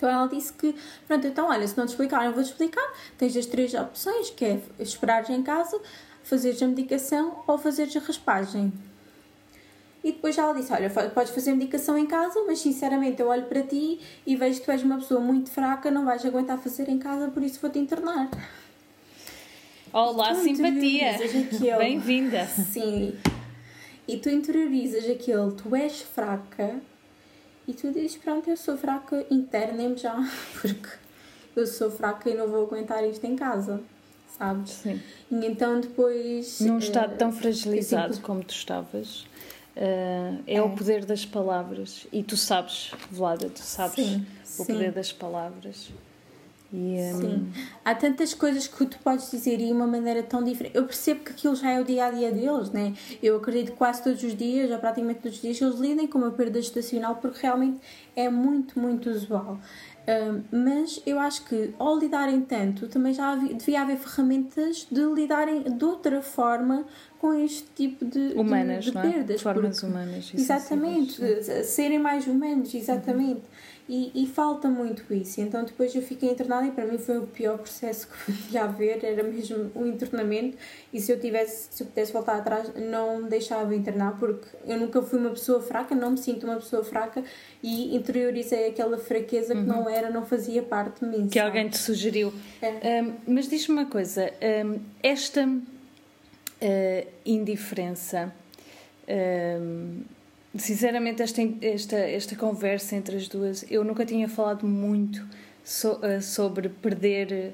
[0.00, 0.74] Então ela disse que,
[1.06, 2.90] pronto, então olha, se não te explicar, eu vou te explicar.
[3.18, 5.78] Tens as três opções, que é esperares em casa,
[6.22, 8.72] fazeres a medicação ou fazeres a raspagem.
[10.02, 13.62] E depois ela disse: Olha, podes fazer medicação em casa, mas sinceramente eu olho para
[13.62, 16.98] ti e vejo que tu és uma pessoa muito fraca, não vais aguentar fazer em
[16.98, 18.30] casa, por isso vou-te internar.
[19.92, 21.18] Olá, simpatia!
[21.78, 22.46] Bem-vinda!
[22.46, 23.14] Sim.
[24.08, 26.80] E tu interiorizas aquele, tu és fraca,
[27.68, 30.16] e tu dizes: Pronto, eu sou fraca, internem-me já,
[30.62, 30.88] porque
[31.54, 33.82] eu sou fraca e não vou aguentar isto em casa,
[34.38, 34.70] sabes?
[34.70, 34.98] Sim.
[35.30, 36.58] E então depois.
[36.60, 39.28] Num estado uh, tão fragilizado como tu estavas
[39.76, 42.06] Uh, é, é, o poder das palavras.
[42.12, 44.72] E tu sabes, Vlada, tu sabes sim, o sim.
[44.72, 45.90] poder das palavras.
[46.72, 47.20] E, um...
[47.20, 47.52] Sim.
[47.84, 50.76] Há tantas coisas que tu podes dizer e de uma maneira tão diferente.
[50.76, 52.94] Eu percebo que aquilo já é o dia a dia deles, né?
[53.22, 56.18] Eu acredito que quase todos os dias, ou praticamente todos os dias, eles lidem com
[56.18, 57.80] uma perda estacional porque realmente
[58.14, 59.58] é muito, muito usual
[60.50, 65.62] mas eu acho que ao lidarem tanto, também já havia, devia haver ferramentas de lidarem
[65.62, 66.84] de outra forma
[67.18, 69.36] com este tipo de, humanas, de, de perdas.
[69.36, 69.38] É?
[69.38, 70.32] Formas humanas.
[70.34, 73.40] Exatamente, serem mais humanos, exatamente.
[73.40, 73.59] Uhum.
[73.92, 75.40] E, e, falta muito isso.
[75.40, 79.04] Então depois eu fiquei internada e para mim foi o pior processo que podia haver,
[79.04, 80.56] era mesmo o internamento.
[80.92, 84.78] E se eu tivesse, se eu pudesse voltar atrás, não me deixava internar porque eu
[84.78, 87.24] nunca fui uma pessoa fraca, não me sinto uma pessoa fraca
[87.60, 89.66] e interiorizei aquela fraqueza que uhum.
[89.66, 91.26] não era, não fazia parte de mim.
[91.26, 91.48] Que sabe?
[91.48, 92.32] alguém te sugeriu.
[92.62, 93.02] É.
[93.02, 94.32] Um, mas diz-me uma coisa,
[94.64, 98.32] um, esta uh, indiferença.
[100.56, 105.24] Sinceramente, esta, esta, esta conversa entre as duas, eu nunca tinha falado muito
[105.62, 107.52] so, uh, sobre perder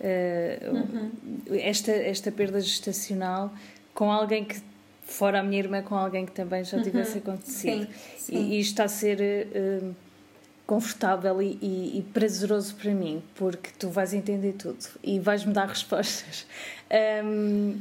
[0.00, 1.10] uh, uhum.
[1.50, 3.52] esta, esta perda gestacional
[3.92, 4.56] com alguém que,
[5.02, 7.34] fora a minha irmã, com alguém que também já tivesse uhum.
[7.34, 7.86] acontecido.
[7.86, 8.36] Sim, sim.
[8.36, 9.20] E, e está a ser.
[9.20, 9.94] Uh,
[10.66, 15.64] confortável e, e, e, prazeroso para mim, porque tu vais entender tudo e vais-me dar
[15.66, 16.46] respostas.
[17.24, 17.78] Um,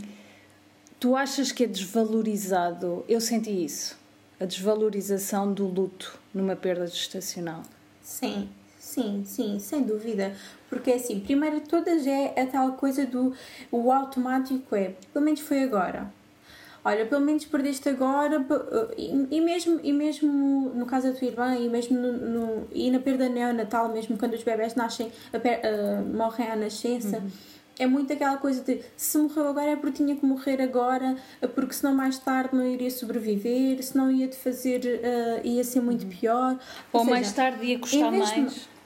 [0.97, 3.03] tu achas que é desvalorizado?
[3.09, 3.97] Eu senti isso
[4.39, 7.63] a desvalorização do luto numa perda gestacional.
[8.01, 8.49] Sim,
[8.87, 10.33] Sim, sim, sem dúvida.
[10.69, 13.33] Porque assim, primeiro de todas é a tal coisa do
[13.69, 16.09] o automático é, pelo menos foi agora.
[16.85, 18.45] Olha, pelo menos perdeste agora
[18.97, 22.89] e, e mesmo, e mesmo no caso da tua irmã e mesmo no, no e
[22.89, 27.29] na perda neonatal, mesmo quando os bebés nascem, a, a, morrem à nascença, uhum.
[27.79, 31.15] É muito aquela coisa de se morreu agora é porque tinha que morrer agora,
[31.53, 36.03] porque senão mais tarde não iria sobreviver, senão ia te fazer, uh, ia ser muito
[36.03, 36.09] uhum.
[36.09, 36.59] pior.
[36.91, 38.53] Ou, Ou seja, mais tarde ia custar mais.
[38.53, 38.77] De,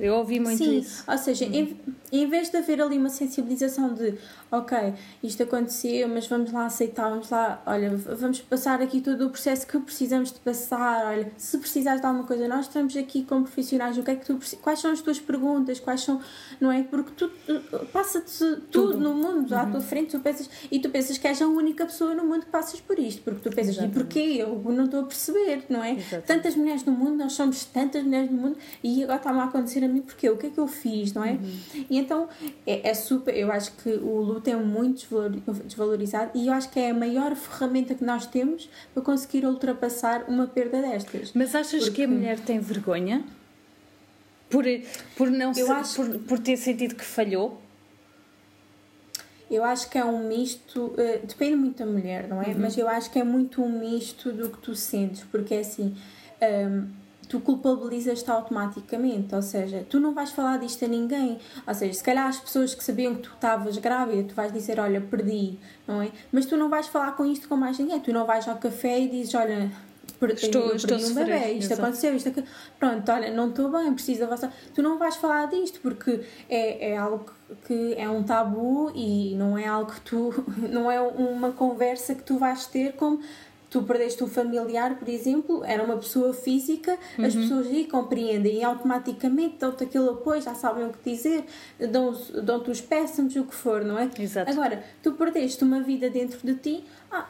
[0.00, 1.04] eu ouvi muito Sim, isso.
[1.06, 1.52] Ou seja, uhum.
[1.52, 1.80] em,
[2.12, 4.14] em vez de haver ali uma sensibilização de
[4.50, 9.30] ok, isto aconteceu, mas vamos lá aceitar, vamos lá, olha, vamos passar aqui todo o
[9.30, 13.42] processo que precisamos de passar, olha, se precisares de alguma coisa, nós estamos aqui como
[13.42, 16.20] profissionais, o que é que tu quais são as tuas perguntas, quais são,
[16.60, 16.82] não é?
[16.82, 17.30] Porque tu
[17.92, 19.58] passa-te tudo, tudo, no mundo uhum.
[19.58, 22.46] à tua frente, tu pensas, e tu pensas que és a única pessoa no mundo
[22.46, 23.96] que passas por isto, porque tu pensas, Exatamente.
[23.96, 24.20] e porquê?
[24.38, 25.92] Eu não estou a perceber, não é?
[25.92, 26.26] Exatamente.
[26.26, 29.84] Tantas mulheres no mundo, nós somos tantas mulheres no mundo, e agora está-me a acontecer
[29.84, 31.32] a mim, porque o que é que eu fiz, não é?
[31.32, 31.84] Uhum.
[31.90, 32.28] E então
[32.66, 35.06] é, é super, eu acho que o é muito
[35.64, 40.24] desvalorizado e eu acho que é a maior ferramenta que nós temos para conseguir ultrapassar
[40.28, 41.32] uma perda destas.
[41.34, 41.96] Mas achas Porque...
[41.96, 43.24] que a mulher tem vergonha?
[44.50, 44.64] Por,
[45.16, 45.96] por, não eu acho...
[45.96, 47.60] por, por ter sentido que falhou?
[49.50, 52.48] Eu acho que é um misto, uh, depende muito da mulher, não é?
[52.48, 52.58] Uhum.
[52.58, 55.96] Mas eu acho que é muito um misto do que tu sentes, porque é assim.
[56.42, 61.92] Um, tu culpabilizas-te automaticamente, ou seja, tu não vais falar disto a ninguém, ou seja,
[61.92, 65.58] se calhar as pessoas que sabiam que tu estavas grávida, tu vais dizer, olha, perdi,
[65.86, 66.10] não é?
[66.32, 68.98] Mas tu não vais falar com isto com mais ninguém, tu não vais ao café
[69.00, 69.70] e dizes, olha,
[70.26, 71.72] estou, estou um bebê, isto exatamente.
[71.72, 72.44] aconteceu, isto aqui.
[72.78, 74.52] Pronto, olha, não estou bem, preciso da vossa.
[74.74, 77.26] Tu não vais falar disto porque é, é algo
[77.66, 80.44] que é um tabu e não é algo que tu.
[80.70, 83.20] não é uma conversa que tu vais ter como
[83.70, 87.24] tu perdeste um familiar, por exemplo, era uma pessoa física, uhum.
[87.24, 91.44] as pessoas aí compreendem e automaticamente dão-te aquele apoio, já sabem o que dizer,
[91.78, 94.10] dão-te dão os péssimos, o que for, não é?
[94.18, 94.50] Exato.
[94.50, 97.28] Agora, tu perdeste uma vida dentro de ti, ah,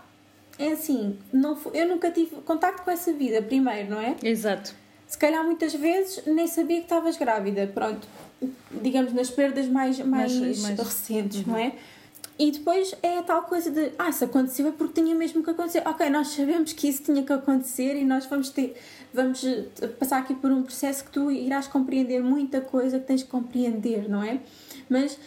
[0.59, 4.16] é assim, não, eu nunca tive contacto com essa vida primeiro, não é?
[4.22, 4.74] Exato.
[5.07, 8.07] Se calhar muitas vezes nem sabia que estavas grávida, pronto,
[8.70, 10.79] digamos nas perdas mais, mais, mais, mais...
[10.79, 11.53] recentes, uhum.
[11.53, 11.72] não é?
[12.38, 15.51] E depois é a tal coisa de, ah, se aconteceu é porque tinha mesmo que
[15.51, 15.83] acontecer.
[15.85, 18.77] Ok, nós sabemos que isso tinha que acontecer e nós vamos ter,
[19.12, 19.66] vamos eh,
[19.98, 24.09] passar aqui por um processo que tu irás compreender muita coisa que tens que compreender,
[24.09, 24.40] não é?
[24.88, 25.18] Mas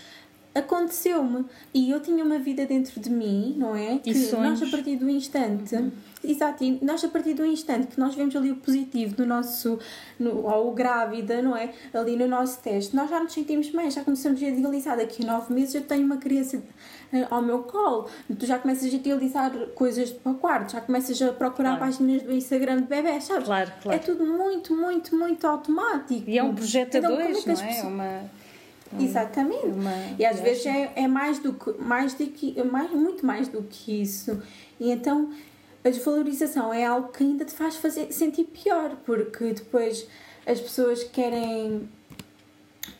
[0.56, 3.98] aconteceu-me e eu tinha uma vida dentro de mim, não é?
[3.98, 5.92] Que nós a partir do instante, uhum.
[6.24, 9.80] Exato, e nós a partir do instante que nós vemos ali o positivo no nosso,
[10.20, 11.74] no, ou grávida, não é?
[11.94, 14.98] Ali no nosso teste, nós já nos sentimos bem, já começamos a idealizar.
[14.98, 16.62] Daqui a nove meses eu tenho uma criança
[17.14, 18.10] eh, ao meu colo.
[18.40, 21.92] Tu já começas a utilizar coisas para o quarto, já começas a procurar claro.
[21.92, 23.46] páginas do Instagram de bebés, sabes?
[23.46, 23.98] Claro, claro.
[23.98, 26.30] É tudo muito, muito, muito automático.
[26.30, 27.68] E é um projeto então, a dois, é não é?
[27.68, 27.84] Pessoas...
[27.84, 28.42] Uma...
[29.00, 29.68] Exatamente.
[29.68, 29.94] Uma...
[30.20, 33.64] E às vezes é, é mais do que, mais do que mais, muito mais do
[33.64, 34.42] que isso.
[34.80, 35.32] E então
[35.84, 40.08] a desvalorização é algo que ainda te faz fazer, sentir pior, porque depois
[40.46, 41.90] as pessoas querem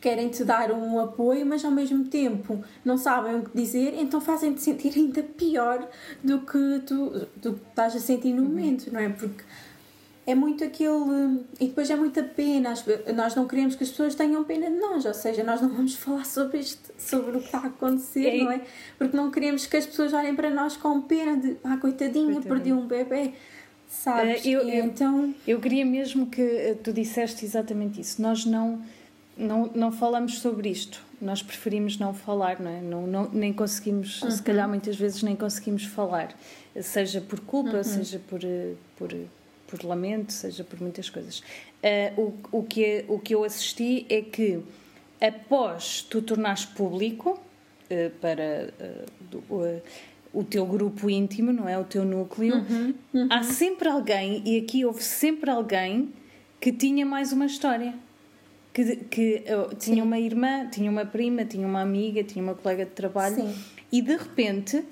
[0.00, 4.20] querem te dar um apoio, mas ao mesmo tempo não sabem o que dizer, então
[4.20, 5.88] fazem-te sentir ainda pior
[6.22, 8.48] do que tu, do que estás a sentir no uhum.
[8.48, 9.08] momento, não é?
[9.08, 9.44] Porque
[10.26, 11.44] é muito aquele.
[11.60, 12.74] E depois é muita pena.
[13.14, 15.94] Nós não queremos que as pessoas tenham pena de nós, ou seja, nós não vamos
[15.96, 18.44] falar sobre isto, sobre o que está a acontecer, é.
[18.44, 18.60] não é?
[18.98, 22.42] Porque não queremos que as pessoas olhem para nós com pena de ah, coitadinha, Coitadinho.
[22.42, 23.32] perdi um bebê.
[23.88, 24.44] Sabes?
[24.44, 25.34] Uh, eu, eu, então...
[25.46, 28.22] eu queria mesmo que eh, tu disseste exatamente isso.
[28.22, 28.80] Nós não
[29.36, 31.02] não, não falamos sobre isto.
[31.20, 32.80] Nós preferimos não falar, não é?
[32.80, 34.30] Não, não, nem conseguimos, uhum.
[34.30, 36.34] se calhar muitas vezes nem conseguimos falar,
[36.80, 37.84] seja por culpa, uhum.
[37.84, 38.40] seja por,
[38.96, 39.14] por,
[39.72, 41.38] por lamento, seja por muitas coisas.
[41.82, 44.60] Uh, o, o, que, o que eu assisti é que
[45.18, 47.30] após tu tornares público
[47.90, 48.70] uh, para
[49.50, 49.82] uh,
[50.30, 51.78] o teu grupo íntimo, não é?
[51.78, 52.94] O teu núcleo, uhum.
[53.14, 53.28] Uhum.
[53.30, 56.12] há sempre alguém, e aqui houve sempre alguém
[56.60, 57.94] que tinha mais uma história
[58.74, 59.44] que, que
[59.78, 63.54] tinha uma irmã, tinha uma prima, tinha uma amiga, tinha uma colega de trabalho Sim.
[63.90, 64.84] e de repente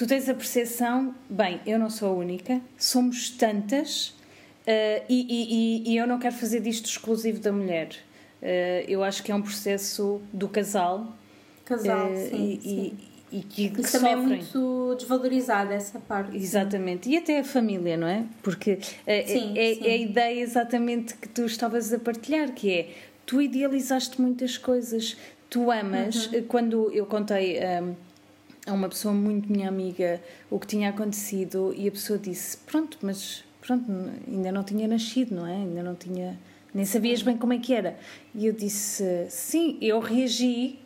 [0.00, 4.08] tu tens a percepção, bem, eu não sou a única, somos tantas
[4.66, 7.88] uh, e, e, e, eu não quero fazer disto exclusivo da mulher.
[8.40, 11.14] Uh, eu acho que é um processo do casal.
[11.66, 12.98] Casal, uh, sim, e, sim.
[13.30, 16.34] E, que, que Isso também é muito desvalorizada essa parte.
[16.34, 17.04] Exatamente.
[17.04, 17.12] Sim.
[17.12, 18.24] E até a família, não é?
[18.42, 19.54] Porque sim, é, sim.
[19.86, 22.88] é a ideia exatamente que tu estavas a partilhar, que é
[23.26, 25.18] tu idealizaste muitas coisas,
[25.50, 26.32] tu amas.
[26.32, 26.42] Uhum.
[26.44, 27.94] Quando eu contei um,
[28.70, 32.98] a uma pessoa muito minha amiga o que tinha acontecido e a pessoa disse: Pronto,
[33.02, 33.84] mas pronto,
[34.26, 35.56] ainda não tinha nascido, não é?
[35.56, 36.38] Ainda não tinha
[36.72, 37.98] Nem sabias bem como é que era.
[38.34, 40.78] E eu disse: Sim, eu reagi.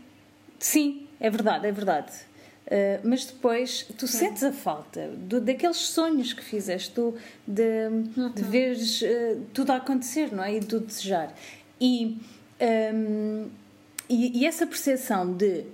[0.58, 2.12] Sim, é verdade, é verdade.
[2.64, 4.18] Uh, mas depois tu Sim.
[4.18, 7.14] sentes a falta do, daqueles sonhos que fizeste, do,
[7.46, 8.32] de, uhum.
[8.34, 10.56] de veres uh, tudo a acontecer, não é?
[10.56, 11.34] E do desejar.
[11.78, 12.16] E,
[12.94, 13.48] um,
[14.08, 15.66] e, e, essa percepção de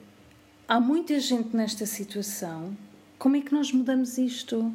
[0.70, 2.76] há muita gente nesta situação,
[3.18, 4.72] como é que nós mudamos isto?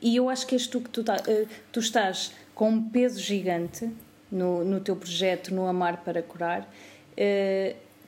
[0.00, 3.90] E eu acho que és tu que tu, uh, tu estás com um peso gigante
[4.30, 6.68] no, no teu projeto, no Amar para Curar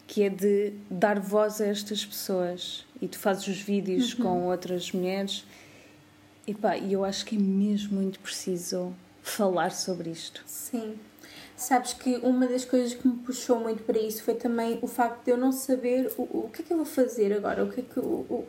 [0.06, 2.84] que é de dar voz a estas pessoas.
[3.00, 4.22] E tu fazes os vídeos uhum.
[4.22, 5.44] com outras mulheres.
[6.46, 10.42] E pá, eu acho que é mesmo muito preciso falar sobre isto.
[10.46, 10.94] Sim.
[11.56, 15.24] Sabes que uma das coisas que me puxou muito para isso foi também o facto
[15.24, 17.80] de eu não saber o, o que é que eu vou fazer agora, o que
[17.80, 18.46] é que o, o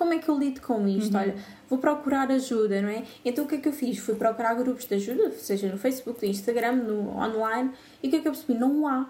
[0.00, 1.12] como é que eu lido com isto?
[1.12, 1.20] Uhum.
[1.20, 1.36] Olha,
[1.68, 3.04] vou procurar ajuda, não é?
[3.22, 3.98] Então o que é que eu fiz?
[3.98, 7.70] Fui procurar grupos de ajuda, seja no Facebook, no Instagram, no online,
[8.02, 8.58] e o que é que eu percebi?
[8.58, 9.06] Não há.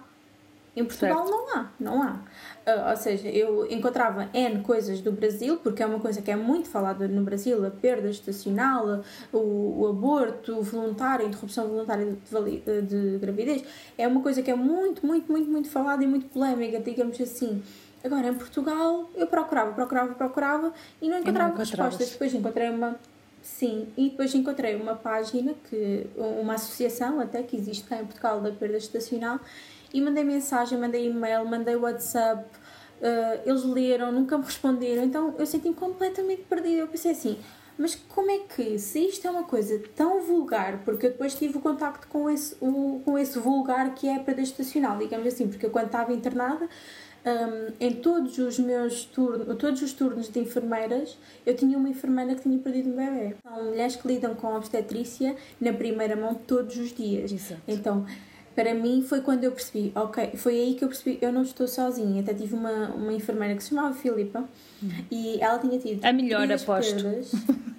[0.76, 1.30] Em Portugal certo.
[1.30, 2.20] não há, não há.
[2.64, 6.36] Uh, ou seja, eu encontrava N coisas do Brasil, porque é uma coisa que é
[6.36, 9.02] muito falada no Brasil, a perda estacional,
[9.32, 13.64] o, o aborto voluntário, a interrupção voluntária de, de, gravidez,
[13.98, 17.62] é uma coisa que é muito, muito, muito, muito falada e muito polémica, digamos assim.
[18.04, 22.10] Agora, em Portugal, eu procurava, procurava, procurava e não encontrava respostas.
[22.10, 22.96] Depois encontrei uma
[23.42, 28.40] Sim, e depois encontrei uma página, que uma associação até que existe cá em Portugal
[28.40, 29.40] da perda estacional
[29.92, 32.44] e mandei mensagem, mandei e-mail, mandei WhatsApp,
[33.00, 36.82] uh, eles leram, nunca me responderam, então eu senti-me completamente perdida.
[36.82, 37.38] Eu pensei assim,
[37.76, 41.58] mas como é que, se isto é uma coisa tão vulgar, porque eu depois tive
[41.58, 45.64] o contacto com esse, o, com esse vulgar que é para estacional, digamos assim, porque
[45.64, 46.68] eu quando estava internada,
[47.24, 52.34] um, em todos os meus turnos, todos os turnos de enfermeiras, eu tinha uma enfermeira
[52.34, 53.36] que tinha perdido um bebê.
[53.42, 57.32] São mulheres que lidam com obstetrícia na primeira mão todos os dias.
[57.32, 57.60] Exato.
[57.68, 58.06] Então,
[58.54, 61.68] para mim foi quando eu percebi, ok, foi aí que eu percebi, eu não estou
[61.68, 62.20] sozinha.
[62.20, 64.48] Até tive uma, uma enfermeira que se chamava Filipa
[65.10, 66.04] e ela tinha tido.
[66.04, 67.04] A melhor, aposto.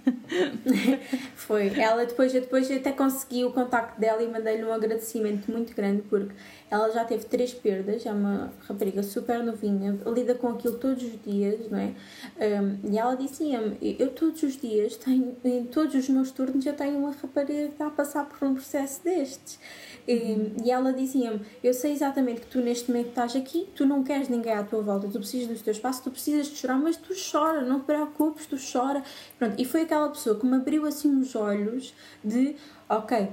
[1.36, 1.68] foi.
[1.80, 6.34] Ela depois, depois até consegui o contacto dela e mandei-lhe um agradecimento muito grande porque
[6.70, 11.22] ela já teve três perdas, é uma rapariga super novinha, lida com aquilo todos os
[11.22, 11.94] dias, não é?
[12.40, 16.74] Um, e ela dizia-me: Eu todos os dias tenho, em todos os meus turnos, eu
[16.74, 19.60] tenho uma rapariga que está a passar por um processo destes.
[20.08, 24.04] E, e ela dizia-me: Eu sei exatamente que tu neste momento estás aqui, tu não
[24.04, 26.98] queres ninguém à tua volta, tu precisas do teu espaço, tu precisas de chorar, mas
[26.98, 29.04] tu chora, não te preocupes, tu chora.
[29.38, 32.56] Pronto, e foi aquela pessoa que me abriu assim os olhos de:
[32.90, 33.30] Ok,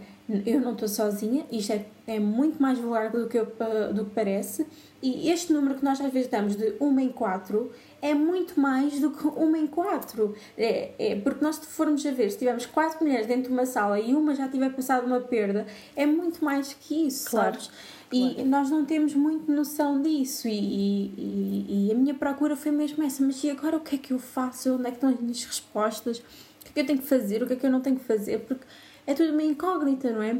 [0.46, 3.46] eu não estou sozinha, isto é, é muito mais vulgar do que, eu,
[3.94, 4.66] do que parece.
[5.00, 7.70] E este número que nós às vezes damos de 1 em 4
[8.02, 10.34] é muito mais do que uma em quatro.
[10.56, 13.66] É, é, porque nós, se formos a ver, se tivermos quatro mulheres dentro de uma
[13.66, 17.54] sala e uma já tiver passado uma perda, é muito mais que isso, claro.
[17.54, 17.70] sabes?
[18.12, 18.48] E claro.
[18.48, 20.48] nós não temos muito noção disso.
[20.48, 23.24] E, e, e, a minha procura foi mesmo essa.
[23.24, 24.74] Mas e agora o que é que eu faço?
[24.74, 26.18] Onde é que estão as minhas respostas?
[26.18, 26.22] O
[26.64, 27.42] que é que eu tenho que fazer?
[27.42, 28.40] O que é que eu não tenho que fazer?
[28.40, 28.64] Porque
[29.06, 30.38] é tudo uma incógnita, não é?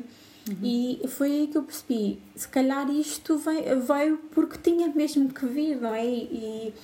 [0.49, 0.57] Uhum.
[0.63, 5.47] E foi aí que eu percebi, se calhar isto veio, veio porque tinha mesmo que
[5.47, 6.07] vir, não é?
[6.07, 6.75] E,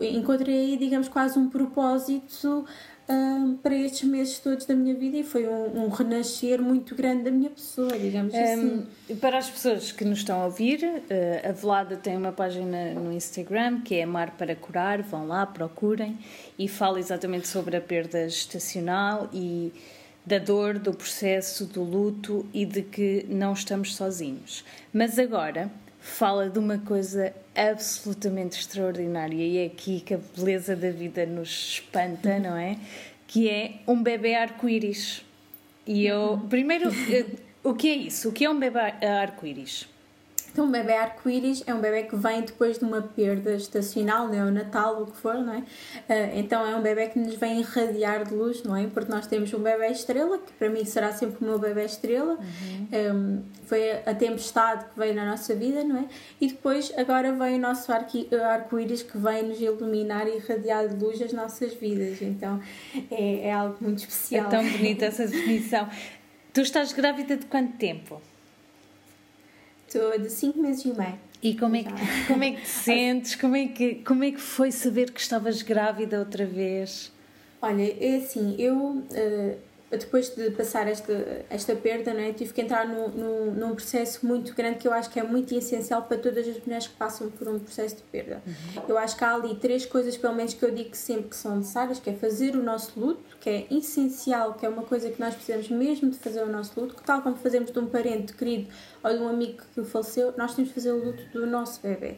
[0.00, 2.64] encontrei, digamos, quase um propósito
[3.08, 7.24] um, para estes meses todos da minha vida e foi um, um renascer muito grande
[7.24, 8.86] da minha pessoa, digamos um, assim.
[9.20, 13.12] Para as pessoas que nos estão a ouvir, uh, a Velada tem uma página no
[13.12, 16.18] Instagram que é Amar para Curar, vão lá, procurem
[16.58, 19.72] e fala exatamente sobre a perda gestacional e
[20.24, 24.64] da dor, do processo, do luto e de que não estamos sozinhos.
[24.92, 30.90] Mas agora fala de uma coisa absolutamente extraordinária e é aqui que a beleza da
[30.90, 32.78] vida nos espanta, não é?
[33.26, 35.24] Que é um bebê arco-íris.
[35.86, 36.90] E eu, primeiro,
[37.62, 38.28] o que é isso?
[38.28, 39.88] O que é um bebê arco-íris?
[40.54, 45.02] Então, um bebê arco-íris é um bebê que vem depois de uma perda estacional, neonatal,
[45.02, 45.64] o que for, não é?
[46.08, 48.86] Ah, então, é um bebê que nos vem irradiar de luz, não é?
[48.86, 52.38] Porque nós temos um bebê estrela, que para mim será sempre o meu bebê estrela.
[52.38, 53.16] Uhum.
[53.16, 56.04] Um, foi a tempestade que veio na nossa vida, não é?
[56.40, 61.20] E depois, agora vem o nosso arco-íris que vem nos iluminar e irradiar de luz
[61.20, 62.22] as nossas vidas.
[62.22, 62.60] Então,
[63.10, 64.46] é, é algo muito especial.
[64.46, 65.88] É tão bonita essa definição.
[66.52, 68.22] Tu estás grávida de quanto tempo?
[69.94, 71.14] Estou de 5 meses e meio.
[71.40, 73.36] E como é, que, como é que te sentes?
[73.36, 77.12] Como é que, como é que foi saber que estavas grávida outra vez?
[77.62, 79.56] Olha, é assim, eu uh,
[79.96, 84.54] depois de passar esta, esta perda, né, tive que entrar no, no, num processo muito
[84.54, 87.48] grande que eu acho que é muito essencial para todas as mulheres que passam por
[87.48, 88.42] um processo de perda.
[88.46, 88.82] Uhum.
[88.88, 91.56] Eu acho que há ali três coisas, pelo menos, que eu digo sempre que são
[91.56, 95.20] necessárias, que é fazer o nosso luto, que é essencial, que é uma coisa que
[95.20, 98.32] nós precisamos mesmo de fazer o nosso luto, que tal como fazemos de um parente
[98.34, 98.70] querido
[99.02, 102.16] ou de um amigo que faleceu, nós temos de fazer o luto do nosso bebê.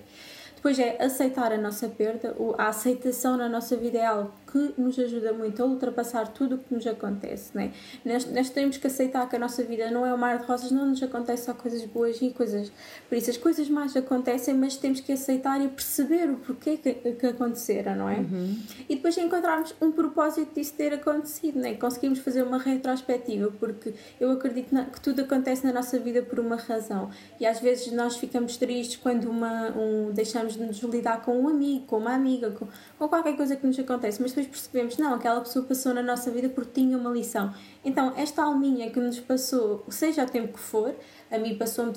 [0.66, 4.98] Depois é aceitar a nossa perda, a aceitação na nossa vida é algo que nos
[4.98, 7.72] ajuda muito a ultrapassar tudo o que nos acontece, né?
[8.04, 10.70] Nós, nós temos que aceitar que a nossa vida não é um mar de rosas,
[10.70, 12.70] não nos acontece só coisas boas e coisas.
[13.08, 16.94] Por isso, as coisas mais acontecem, mas temos que aceitar e perceber o porquê que,
[16.94, 18.18] que aconteceram, não é?
[18.18, 18.56] Uhum.
[18.88, 21.74] E depois encontrarmos um propósito disso ter acontecido, né?
[21.74, 26.38] Conseguimos fazer uma retrospectiva, porque eu acredito na, que tudo acontece na nossa vida por
[26.38, 27.10] uma razão.
[27.40, 31.48] E às vezes nós ficamos tristes quando uma, um, deixamos de nos lidar com um
[31.48, 32.68] amigo, com uma amiga, com,
[32.98, 36.02] com qualquer coisa que nos acontece, mas depois depois percebemos, não, aquela pessoa passou na
[36.02, 37.52] nossa vida porque tinha uma lição.
[37.84, 40.94] Então, esta alminha que nos passou, seja o tempo que for,
[41.30, 41.92] a mim passou-me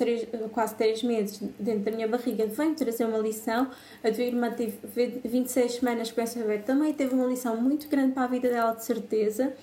[0.52, 3.70] quase 3 meses dentro da minha barriga, veio trazer uma lição.
[4.04, 4.78] A tua irmã teve
[5.24, 8.74] 26 semanas com essa bebê, também teve uma lição muito grande para a vida dela,
[8.74, 9.54] de certeza.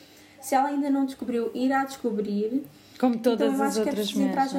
[0.40, 2.64] Se ela ainda não descobriu, irá descobrir.
[2.98, 4.52] Como todas então, as é outras mulheres,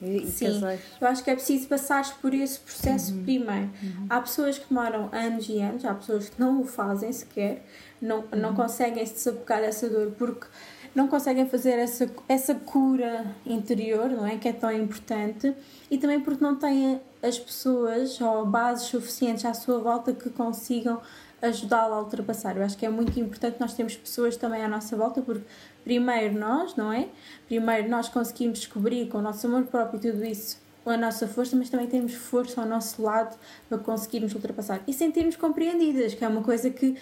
[0.00, 0.60] e, Sim,
[1.00, 3.22] eu acho que é preciso passar por esse processo uhum.
[3.24, 3.70] primeiro.
[3.82, 4.06] Uhum.
[4.08, 7.64] Há pessoas que demoram anos e anos, há pessoas que não o fazem sequer,
[8.00, 8.26] não, uhum.
[8.36, 10.46] não conseguem se desapegar dessa dor porque
[10.94, 14.36] não conseguem fazer essa, essa cura interior, não é?
[14.36, 15.54] Que é tão importante,
[15.90, 21.00] e também porque não têm as pessoas ou bases suficientes à sua volta que consigam
[21.40, 22.56] ajudá-la a ultrapassar.
[22.56, 25.44] Eu acho que é muito importante nós termos pessoas também à nossa volta, porque
[25.88, 27.08] primeiro nós, não é?
[27.46, 31.54] Primeiro nós conseguimos descobrir com o nosso amor próprio e tudo isso a nossa força,
[31.54, 36.28] mas também temos força ao nosso lado para conseguirmos ultrapassar e sentirmos compreendidas, que é
[36.28, 36.96] uma coisa que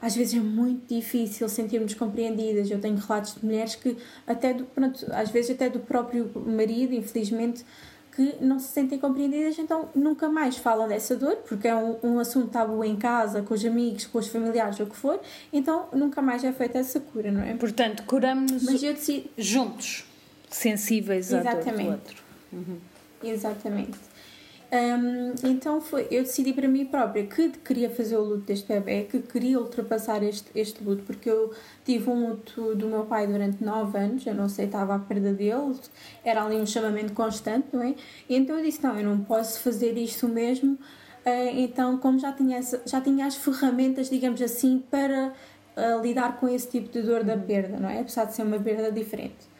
[0.00, 2.70] às vezes é muito difícil sentirmos compreendidas.
[2.70, 3.96] Eu tenho relatos de mulheres que
[4.26, 7.64] até do, pronto, às vezes até do próprio marido, infelizmente,
[8.16, 12.18] que não se sentem compreendidas, então nunca mais falam dessa dor, porque é um, um
[12.18, 15.20] assunto tabu em casa, com os amigos, com os familiares, o que for,
[15.52, 17.54] então nunca mais é feita essa cura, não é?
[17.54, 18.80] Portanto, curamos-nos
[19.36, 20.06] juntos,
[20.48, 21.68] sensíveis Exatamente.
[21.68, 22.22] à dor do outro.
[22.54, 22.78] Uhum.
[23.22, 23.98] Exatamente.
[24.72, 29.04] Um, então foi, eu decidi para mim própria que queria fazer o luto deste bebê,
[29.04, 31.54] que queria ultrapassar este, este luto, porque eu
[31.84, 35.76] tive um luto do meu pai durante nove anos, eu não aceitava a perda dele,
[36.24, 37.94] era ali um chamamento constante, não é?
[38.28, 40.72] E então eu disse: não, eu não posso fazer isto mesmo.
[41.24, 45.32] Uh, então, como já tinha, já tinha as ferramentas, digamos assim, para
[45.76, 48.00] uh, lidar com esse tipo de dor da perda, não é?
[48.00, 49.55] Apesar de ser uma perda diferente.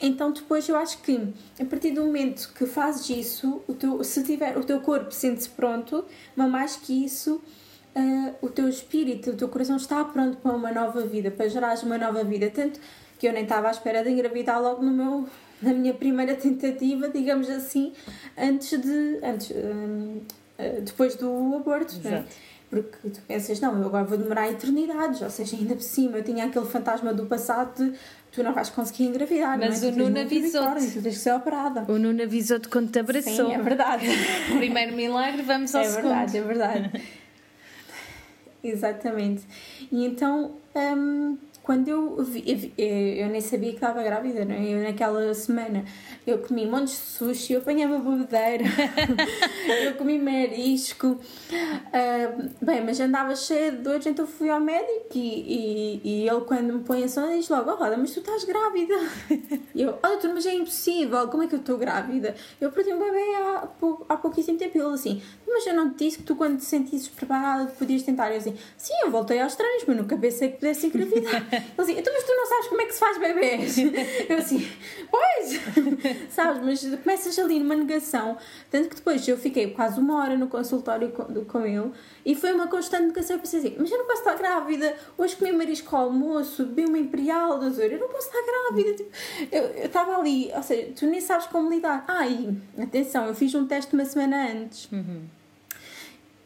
[0.00, 1.20] Então depois eu acho que
[1.60, 5.48] a partir do momento que fazes isso, o teu, se tiver, o teu corpo sente-se
[5.48, 7.40] pronto, mas mais que isso,
[7.94, 11.78] uh, o teu espírito, o teu coração está pronto para uma nova vida, para gerar
[11.84, 12.50] uma nova vida.
[12.50, 12.80] Tanto
[13.18, 15.28] que eu nem estava à espera de engravidar logo no meu,
[15.62, 17.92] na minha primeira tentativa, digamos assim,
[18.36, 19.20] antes de.
[19.22, 22.00] Antes, uh, uh, depois do aborto.
[22.02, 22.24] Né?
[22.68, 26.24] Porque tu pensas, não, eu agora vou demorar eternidades, ou seja, ainda por cima eu
[26.24, 27.96] tinha aquele fantasma do passado de
[28.34, 29.58] tu não vais conseguir engravidar.
[29.58, 29.92] Mas não é?
[29.92, 30.92] o Nuno avisou-te.
[30.92, 31.84] Tu tens que ser operada.
[31.88, 33.46] O Nuno avisou-te quando te abraçou.
[33.46, 34.06] Sim, é verdade.
[34.58, 36.12] Primeiro milagre, vamos ao é segundo.
[36.12, 37.02] É verdade, é verdade.
[38.62, 39.44] Exatamente.
[39.92, 44.68] E então, hum, quando eu vi, eu, eu, nem sabia que estava grávida, não é?
[44.68, 45.82] Eu naquela semana
[46.26, 48.64] eu comi montes de sushi, eu apanhei uma bebedeira,
[49.82, 55.20] eu comi marisco, uh, bem, mas andava cheia de dores, então fui ao médico e,
[55.24, 58.44] e, e ele quando me põe a sonda diz logo, oh, Roda, mas tu estás
[58.44, 58.94] grávida.
[59.74, 62.36] E eu, oh doutor, mas é impossível, como é que eu estou grávida?
[62.60, 63.68] Eu perdi um bebê há,
[64.08, 65.20] há pouquíssimo tempo, ele assim,
[65.54, 68.30] mas eu não te disse que tu quando te sentisses preparada podias tentar.
[68.30, 71.46] Eu assim, sim, eu voltei aos treinos, mas nunca pensei que pudesse engravidar.
[71.56, 73.76] Ele assim, então, mas tu não sabes como é que se faz bebês?
[74.28, 74.68] Eu assim,
[75.10, 75.60] pois!
[76.30, 78.36] sabes, mas começas ali numa negação.
[78.70, 81.92] Tanto que depois eu fiquei quase uma hora no consultório com, com ele
[82.24, 83.36] e foi uma constante negação.
[83.36, 84.96] Eu pensei assim, mas eu não posso estar grávida.
[85.16, 88.94] Hoje comi marisco ao almoço, bebi uma imperial, doutor, eu não posso estar grávida.
[88.94, 89.10] Tipo,
[89.52, 92.04] eu estava ali, ou seja, tu nem sabes como lidar.
[92.08, 94.90] Ah, e atenção, eu fiz um teste uma semana antes.
[94.90, 95.22] Uhum.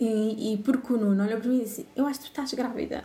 [0.00, 2.54] E, e porque o Nuno olhou para mim e disse: Eu acho que tu estás
[2.54, 3.04] grávida.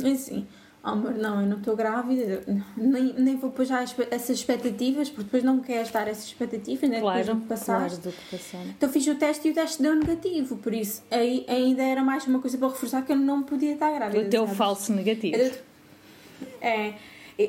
[0.00, 0.46] E assim,
[0.82, 2.42] amor, não, eu não estou grávida,
[2.76, 7.00] nem, nem vou pôr já essas expectativas, porque depois não queres dar essas expectativas, né?
[7.00, 8.00] Claro, depois não passaste.
[8.00, 8.36] Claro, que
[8.76, 12.26] Então fiz o teste e o teste deu negativo, por isso aí ainda era mais
[12.26, 14.26] uma coisa para reforçar que eu não podia estar grávida.
[14.26, 14.58] O teu sabes?
[14.58, 15.52] falso negativo.
[16.60, 16.94] É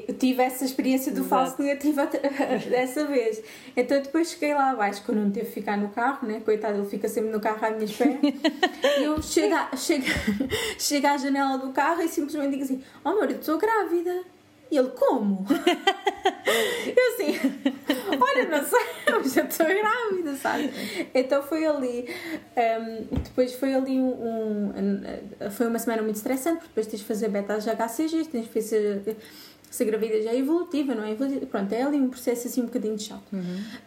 [0.08, 1.30] eu tive essa experiência do Exato.
[1.30, 2.02] falso negativo
[2.70, 3.42] dessa vez.
[3.76, 6.42] Então depois cheguei lá abaixo, quando não teve que ficar no carro, né?
[6.44, 8.20] Coitado, ele fica sempre no carro à minha espera.
[9.00, 10.06] e eu chego, chego,
[10.78, 14.24] chego à janela do carro e simplesmente digo assim: Oh amor, eu estou grávida.
[14.74, 15.46] E ele, como?
[15.54, 17.40] eu assim,
[18.20, 20.72] olha, não sei, já estou grávida, sabe?
[21.14, 22.10] Então foi ali,
[22.58, 27.06] um, depois foi ali um, um, foi uma semana muito estressante, porque depois tens de
[27.06, 29.16] fazer betas HCG, tens de fazer
[29.74, 31.48] se a gravidez é evolutiva, não é evolutiva.
[31.48, 33.24] Pronto, é ali um processo assim um bocadinho de chato.
[33.34, 33.42] Uhum.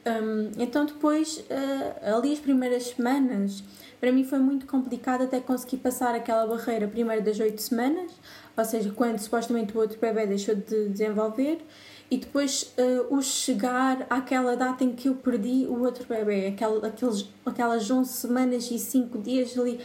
[0.04, 3.62] Um, então depois, uh, ali as primeiras semanas,
[4.00, 8.10] para mim foi muito complicado até conseguir passar aquela barreira primeiro das oito semanas,
[8.56, 11.64] ou seja, quando supostamente o outro bebê deixou de desenvolver,
[12.10, 16.84] e depois uh, o chegar àquela data em que eu perdi o outro bebê, aquel,
[16.84, 19.78] aqueles, aquelas 11 semanas e 5 dias ali,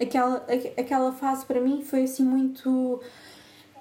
[0.00, 0.46] aquela,
[0.76, 3.02] aquela fase para mim foi assim muito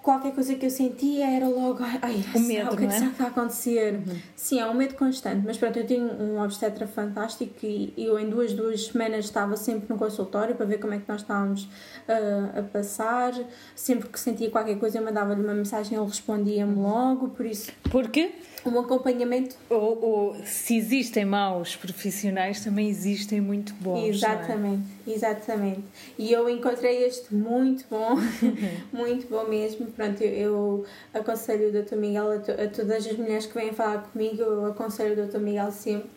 [0.08, 3.26] qualquer coisa que eu sentia era logo, ai, o medo, o que é que está
[3.26, 3.95] a acontecer?
[3.95, 4.16] Uhum.
[4.38, 8.30] Sim, é um medo constante, mas pronto, eu tenho um obstetra fantástico e eu em
[8.30, 12.58] duas, duas semanas estava sempre no consultório para ver como é que nós estávamos uh,
[12.60, 13.34] a passar,
[13.76, 17.70] sempre que sentia qualquer coisa eu mandava-lhe uma mensagem, ele respondia-me logo, por isso...
[17.91, 18.32] Porque?
[18.70, 19.55] Um acompanhamento.
[19.70, 24.05] Ou, ou, se existem maus profissionais, também existem muito bons.
[24.05, 24.07] É?
[24.09, 25.11] Exatamente, é?
[25.11, 25.84] exatamente.
[26.18, 28.15] E eu encontrei este muito bom,
[28.91, 29.88] muito bom mesmo.
[29.88, 31.95] Pronto, eu, eu aconselho o Dr.
[31.95, 35.39] Miguel a, to, a, todas as mulheres que vêm falar comigo, eu aconselho o Dr.
[35.39, 36.16] Miguel sempre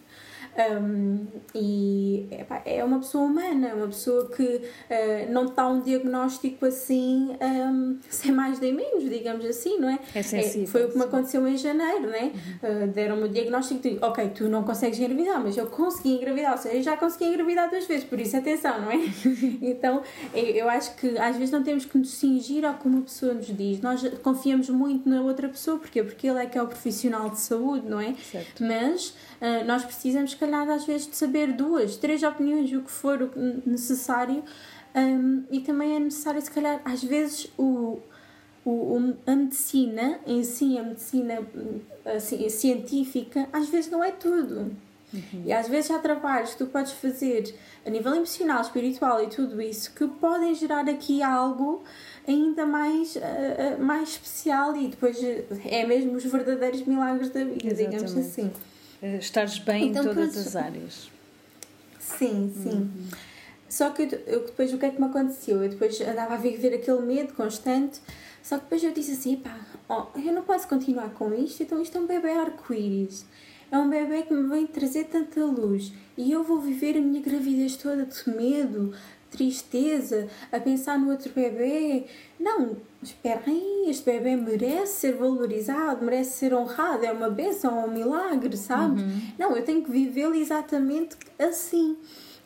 [0.82, 5.80] um, e epá, é uma pessoa humana, é uma pessoa que uh, não dá um
[5.80, 9.98] diagnóstico assim, um, sem mais nem menos, digamos assim, não é?
[10.14, 10.64] É sensível.
[10.64, 12.24] É, foi o que me aconteceu em janeiro, não é?
[12.24, 12.84] Uhum.
[12.84, 16.58] Uh, Deram-me o diagnóstico de, ok, tu não consegues engravidar, mas eu consegui engravidar, ou
[16.58, 18.96] seja, eu já consegui engravidar duas vezes, por isso atenção, não é?
[19.62, 20.02] então,
[20.34, 23.46] eu acho que às vezes não temos que nos cingir ao que uma pessoa nos
[23.46, 23.80] diz.
[23.80, 26.02] Nós confiamos muito na outra pessoa, porquê?
[26.02, 28.14] Porque ele é que é o profissional de saúde, não é?
[28.14, 28.64] Certo.
[28.64, 33.30] Mas uh, nós precisamos calhar, às vezes, de saber duas, três opiniões, o que for
[33.64, 34.42] necessário.
[34.94, 38.00] Um, e também é necessário, se calhar, às vezes, o,
[38.64, 41.38] o, a medicina em si, a medicina
[42.04, 44.74] assim, científica, às vezes não é tudo.
[45.12, 45.42] Uhum.
[45.44, 49.60] E às vezes há trabalhos que tu podes fazer a nível emocional, espiritual e tudo
[49.60, 51.82] isso que podem gerar aqui algo
[52.26, 55.18] ainda mais, uh, mais especial e depois
[55.64, 57.90] é mesmo os verdadeiros milagres da vida, Exatamente.
[57.90, 58.52] digamos assim.
[59.02, 61.10] Eh, estares bem então, em todas as áreas.
[61.98, 62.70] Sim, sim.
[62.70, 63.08] Uhum.
[63.68, 65.62] Só que eu, eu, depois o que é que me aconteceu?
[65.62, 68.00] Eu depois andava a viver aquele medo constante,
[68.42, 71.80] só que depois eu disse assim: pá, oh, eu não posso continuar com isto, então
[71.80, 73.24] isto é um bebê arco-íris.
[73.70, 77.22] É um bebê que me vem trazer tanta luz e eu vou viver a minha
[77.22, 78.92] gravidez toda de medo,
[79.30, 82.04] tristeza, a pensar no outro bebê.
[82.38, 87.84] Não, espera aí, este bebê merece ser valorizado, merece ser honrado, é uma bênção, é
[87.84, 89.00] um milagre, sabe?
[89.00, 89.20] Uhum.
[89.38, 91.96] Não, eu tenho que vivê-lo exatamente assim.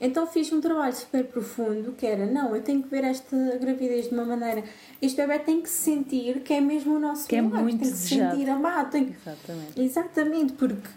[0.00, 4.08] Então fiz um trabalho super profundo que era, não, eu tenho que ver esta gravidez
[4.08, 4.64] de uma maneira.
[5.00, 7.80] Este bebê tem que sentir que é mesmo o nosso que é milagre, é muito
[7.80, 8.90] tem que se sentir amado.
[8.90, 9.14] Tem...
[9.24, 9.80] Exatamente.
[9.80, 10.88] Exatamente, porque,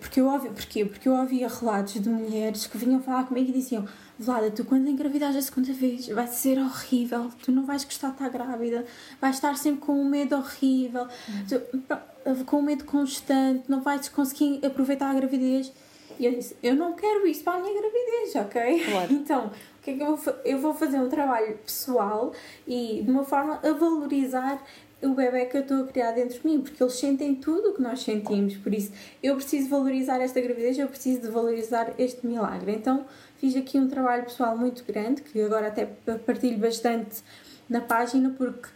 [0.00, 3.52] porque, eu ouvi, porque, porque eu ouvia relatos de mulheres que vinham falar comigo e
[3.52, 3.86] diziam
[4.18, 8.14] Vlada, tu quando engravidares a segunda vez vai ser horrível, tu não vais gostar de
[8.14, 8.84] estar grávida,
[9.20, 11.46] vais estar sempre com um medo horrível, uhum.
[11.46, 15.72] tu, com um medo constante, não vais conseguir aproveitar a gravidez.
[16.18, 18.84] E eu disse, eu não quero isso para a minha gravidez, ok?
[18.90, 19.12] Claro.
[19.14, 22.32] Então, o que é que eu vou Eu vou fazer um trabalho pessoal
[22.66, 24.60] e de uma forma a valorizar
[25.02, 27.74] o bebê que eu estou a criar dentro de mim, porque eles sentem tudo o
[27.74, 28.92] que nós sentimos, por isso
[29.22, 32.72] eu preciso valorizar esta gravidez, eu preciso de valorizar este milagre.
[32.72, 35.86] Então, fiz aqui um trabalho pessoal muito grande, que agora até
[36.26, 37.22] partilho bastante
[37.68, 38.68] na página, porque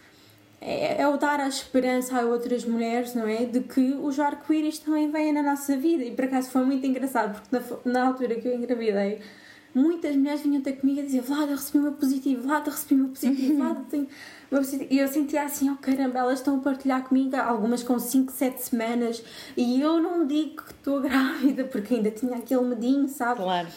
[0.61, 3.43] é, é o dar a esperança a outras mulheres, não é?
[3.43, 6.05] De que os arco-íris também vêm na nossa vida.
[6.05, 9.19] E por acaso foi muito engraçado, porque na, na altura que eu engravidei,
[9.73, 12.73] muitas mulheres vinham ter comigo a dizer: Vlada, eu recebi o meu positivo, Vlada, eu
[12.73, 14.07] recebi o meu positivo, Vlada, tenho.
[14.89, 18.61] E eu sentia assim, oh caramba, elas estão a partilhar comigo, algumas com 5, 7
[18.61, 19.23] semanas,
[19.57, 23.41] e eu não digo que estou grávida, porque ainda tinha aquele medinho, sabe?
[23.41, 23.67] Claro.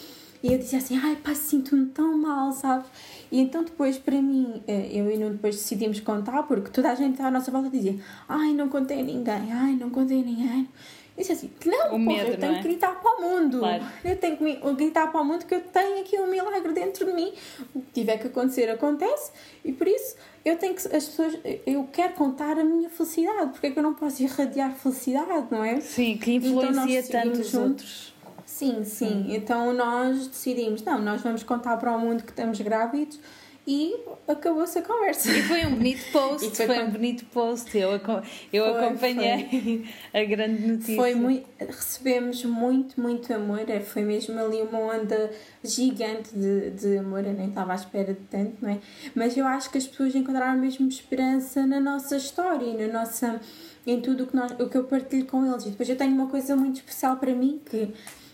[0.42, 2.84] E eu dizia assim, ai pá, sinto-me tão mal, sabe?
[3.32, 6.94] E então depois, para mim, eh, eu e não depois decidimos contar, porque toda a
[6.94, 10.68] gente à nossa volta dizia, ai, não contei a ninguém, ai, não contei a ninguém.
[11.16, 12.56] Disse assim, não, porra, medo, eu tenho é?
[12.56, 13.58] que gritar para o mundo.
[13.60, 13.84] Claro.
[14.04, 17.12] Eu tenho que gritar para o mundo que eu tenho aqui um milagre dentro de
[17.12, 17.32] mim.
[17.74, 19.32] O que tiver que acontecer, acontece.
[19.64, 23.52] E por isso, eu tenho que, as pessoas, eu quero contar a minha felicidade.
[23.52, 25.80] Porque é que eu não posso irradiar felicidade, não é?
[25.80, 28.14] Sim, que influencia então, tanto os outros.
[28.44, 29.34] Sim, sim.
[29.34, 33.18] Então nós decidimos, não, nós vamos contar para o mundo que estamos grávidos
[33.66, 33.96] e
[34.28, 35.30] acabou-se a conversa.
[35.30, 37.76] E foi um bonito post, foi, foi, um bonito post.
[37.76, 39.84] Eu, eu foi, acompanhei foi.
[40.22, 40.94] a grande notícia.
[40.94, 43.68] Foi muito, recebemos muito, muito amor.
[43.68, 45.30] É, foi mesmo ali uma onda
[45.64, 47.24] gigante de, de amor.
[47.24, 48.78] Eu nem estava à espera de tanto, não é?
[49.14, 53.40] Mas eu acho que as pessoas encontraram mesmo esperança na nossa história e na nossa
[53.84, 55.64] em tudo o que, nós, o que eu partilho com eles.
[55.64, 57.92] E depois eu tenho uma coisa muito especial para mim que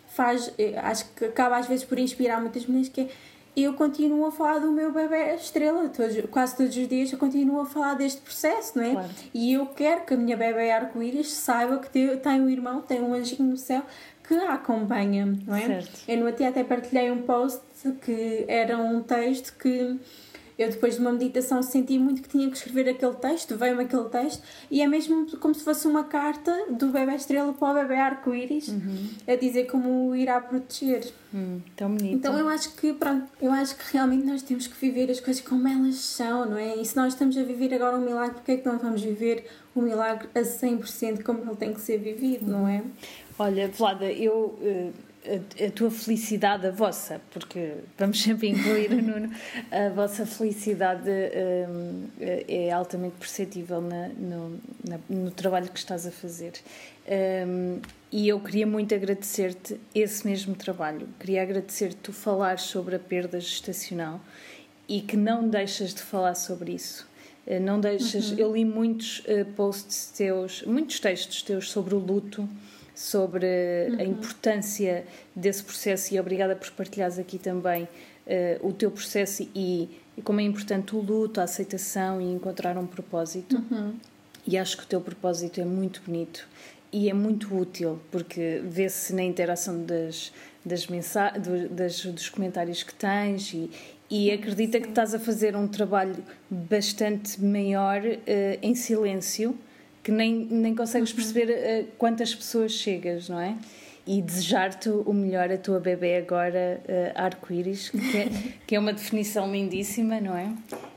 [0.08, 3.08] faz, eh, acho que acaba às vezes por inspirar muitas mulheres, que é
[3.56, 7.60] eu continuo a falar do meu bebê estrela, todos, quase todos os dias eu continuo
[7.60, 8.92] a falar deste processo, não é?
[8.92, 9.10] Claro.
[9.34, 13.00] E eu quero que a minha bebê arco-íris saiba que tem, tem um irmão, tem
[13.02, 13.82] um anjinho no céu
[14.26, 15.66] que a acompanha, não é?
[15.66, 16.00] Certo.
[16.08, 17.60] Eu no até até partilhei um post
[18.00, 19.98] que era um texto que
[20.62, 24.08] eu depois de uma meditação senti muito que tinha que escrever aquele texto, veio-me aquele
[24.08, 27.96] texto e é mesmo como se fosse uma carta do bebê estrela para o bebê
[27.96, 29.08] arco-íris uhum.
[29.26, 31.12] a dizer como o irá proteger.
[31.34, 32.14] Hum, tão bonito.
[32.14, 35.42] Então eu acho que, pronto, eu acho que realmente nós temos que viver as coisas
[35.42, 36.76] como elas são, não é?
[36.76, 39.46] E se nós estamos a viver agora um milagre, porque é que não vamos viver
[39.74, 42.82] o um milagre a 100% como ele tem que ser vivido, não é?
[43.38, 44.92] Olha, Vlada, eu uh,
[45.26, 49.30] a, a, tua felicidade, a vossa, porque vamos sempre incluir o Nuno,
[49.70, 51.08] a vossa felicidade
[51.68, 56.52] um, é altamente perceptível na, no, na, no trabalho que estás a fazer.
[57.46, 61.08] Um, e eu queria muito agradecer-te esse mesmo trabalho.
[61.18, 64.20] Queria agradecer-te tu falar sobre a perda gestacional
[64.88, 67.08] e que não deixas de falar sobre isso.
[67.46, 68.32] Uh, não deixas.
[68.32, 68.38] Uhum.
[68.38, 72.48] Eu li muitos uh, posts teus, muitos textos teus sobre o luto
[72.94, 73.46] sobre
[73.90, 73.98] uhum.
[73.98, 79.88] a importância desse processo e obrigada por partilhares aqui também uh, o teu processo e,
[80.16, 83.56] e, como é importante o luto, a aceitação e encontrar um propósito.
[83.70, 83.94] Uhum.
[84.46, 86.48] E acho que o teu propósito é muito bonito
[86.92, 90.32] e é muito útil porque vê-se na interação das,
[90.64, 93.70] das mensagens, das, dos comentários que tens e,
[94.10, 94.82] e acredita Sim.
[94.82, 96.16] que estás a fazer um trabalho
[96.50, 98.18] bastante maior uh,
[98.60, 99.56] em silêncio
[100.02, 101.16] que nem, nem consegues uhum.
[101.16, 103.56] perceber uh, quantas pessoas chegas, não é?
[104.06, 108.28] E desejar-te o melhor a tua bebê agora, uh, arco-íris, que, é,
[108.66, 110.52] que é uma definição lindíssima, não é?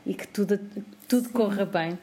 [0.06, 0.60] E que tudo,
[1.08, 1.98] tudo corra bem.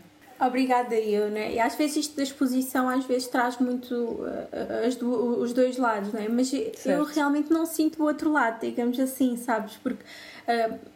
[0.45, 1.55] Obrigada eu, né?
[1.55, 5.77] E às vezes isto da exposição às vezes traz muito uh, as do, os dois
[5.77, 6.27] lados, né?
[6.29, 6.89] Mas certo.
[6.89, 9.75] eu realmente não sinto o outro lado, digamos assim, sabes?
[9.77, 10.05] Porque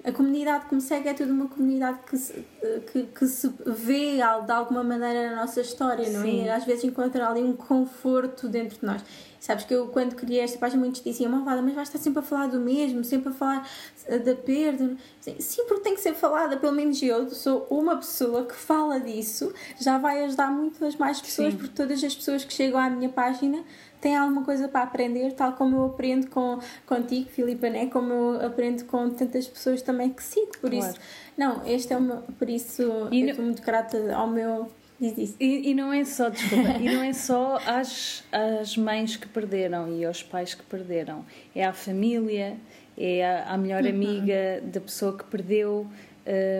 [0.04, 2.44] a comunidade que me segue é toda uma comunidade que se,
[2.92, 6.28] que, que se vê de alguma maneira na nossa história, não é?
[6.28, 9.02] E às vezes encontra ali um conforto dentro de nós.
[9.46, 12.22] Sabes que eu, quando criei esta página, muitos diziam: Malvada, mas vais estar sempre a
[12.22, 13.68] falar do mesmo, sempre a falar
[14.06, 14.96] eh, da perda.
[15.38, 16.56] Sim, porque tem que ser falada.
[16.56, 21.52] Pelo menos eu sou uma pessoa que fala disso, já vai ajudar muitas mais pessoas,
[21.52, 21.58] Sim.
[21.58, 23.62] porque todas as pessoas que chegam à minha página
[24.06, 27.86] têm alguma coisa para aprender, tal como eu aprendo com, contigo, Filipa, né?
[27.86, 30.52] como eu aprendo com tantas pessoas também que sigo.
[30.60, 30.76] Por claro.
[30.76, 31.00] isso,
[31.36, 35.18] não, este é o meu, por isso e eu estou muito grata ao meu Diz
[35.18, 35.36] isso.
[35.38, 39.92] E, e, não é só, desculpa, e não é só às, às mães que perderam
[39.92, 41.22] e aos pais que perderam.
[41.54, 42.56] É à família,
[42.96, 43.90] é à, à melhor uhum.
[43.90, 45.86] amiga da pessoa que perdeu.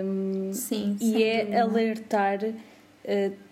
[0.05, 1.63] Um, Sim, e é dúvida.
[1.63, 2.39] alertar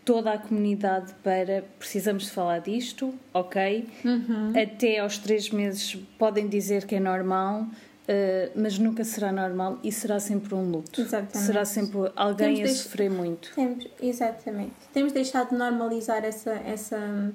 [0.05, 3.89] toda a comunidade para precisamos falar disto, ok?
[4.05, 4.53] Uhum.
[4.61, 7.67] Até aos três meses podem dizer que é normal,
[8.05, 11.01] Uh, mas nunca será normal e será sempre um luto.
[11.01, 11.39] Exatamente.
[11.39, 13.51] Será sempre alguém temos a sofrer muito.
[13.55, 14.75] Temos, exatamente.
[14.93, 17.33] Temos deixado de normalizar essa, essa,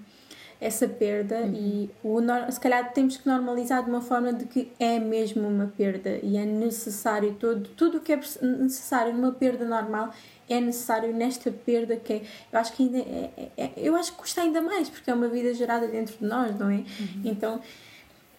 [0.61, 1.53] essa perda uhum.
[1.55, 2.19] e o,
[2.51, 6.37] se calhar temos que normalizar de uma forma de que é mesmo uma perda e
[6.37, 10.11] é necessário todo, tudo o que é necessário numa perda normal
[10.49, 12.21] é necessário nesta perda que é,
[12.51, 15.13] eu acho que ainda é, é, é eu acho que custa ainda mais porque é
[15.13, 16.77] uma vida gerada dentro de nós, não é?
[16.77, 17.21] Uhum.
[17.25, 17.61] Então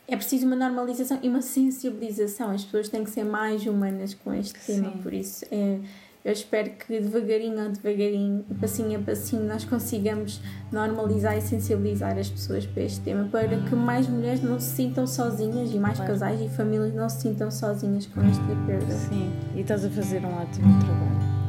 [0.09, 2.51] é preciso uma normalização e uma sensibilização.
[2.51, 4.99] As pessoas têm que ser mais humanas com este tema, Sim.
[4.99, 5.79] por isso é,
[6.23, 10.41] eu espero que devagarinho a devagarinho, passinho a passinho, nós consigamos
[10.71, 15.07] normalizar e sensibilizar as pessoas para este tema, para que mais mulheres não se sintam
[15.07, 16.13] sozinhas e mais claro.
[16.13, 18.93] casais e famílias não se sintam sozinhas com esta perda.
[18.93, 21.40] Sim, e estás a fazer um ótimo trabalho.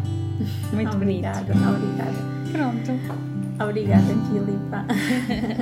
[0.74, 1.70] Muito obrigada, bonito.
[1.70, 2.20] Obrigada,
[2.52, 2.92] Pronto.
[3.64, 4.86] Obrigada, Filipa.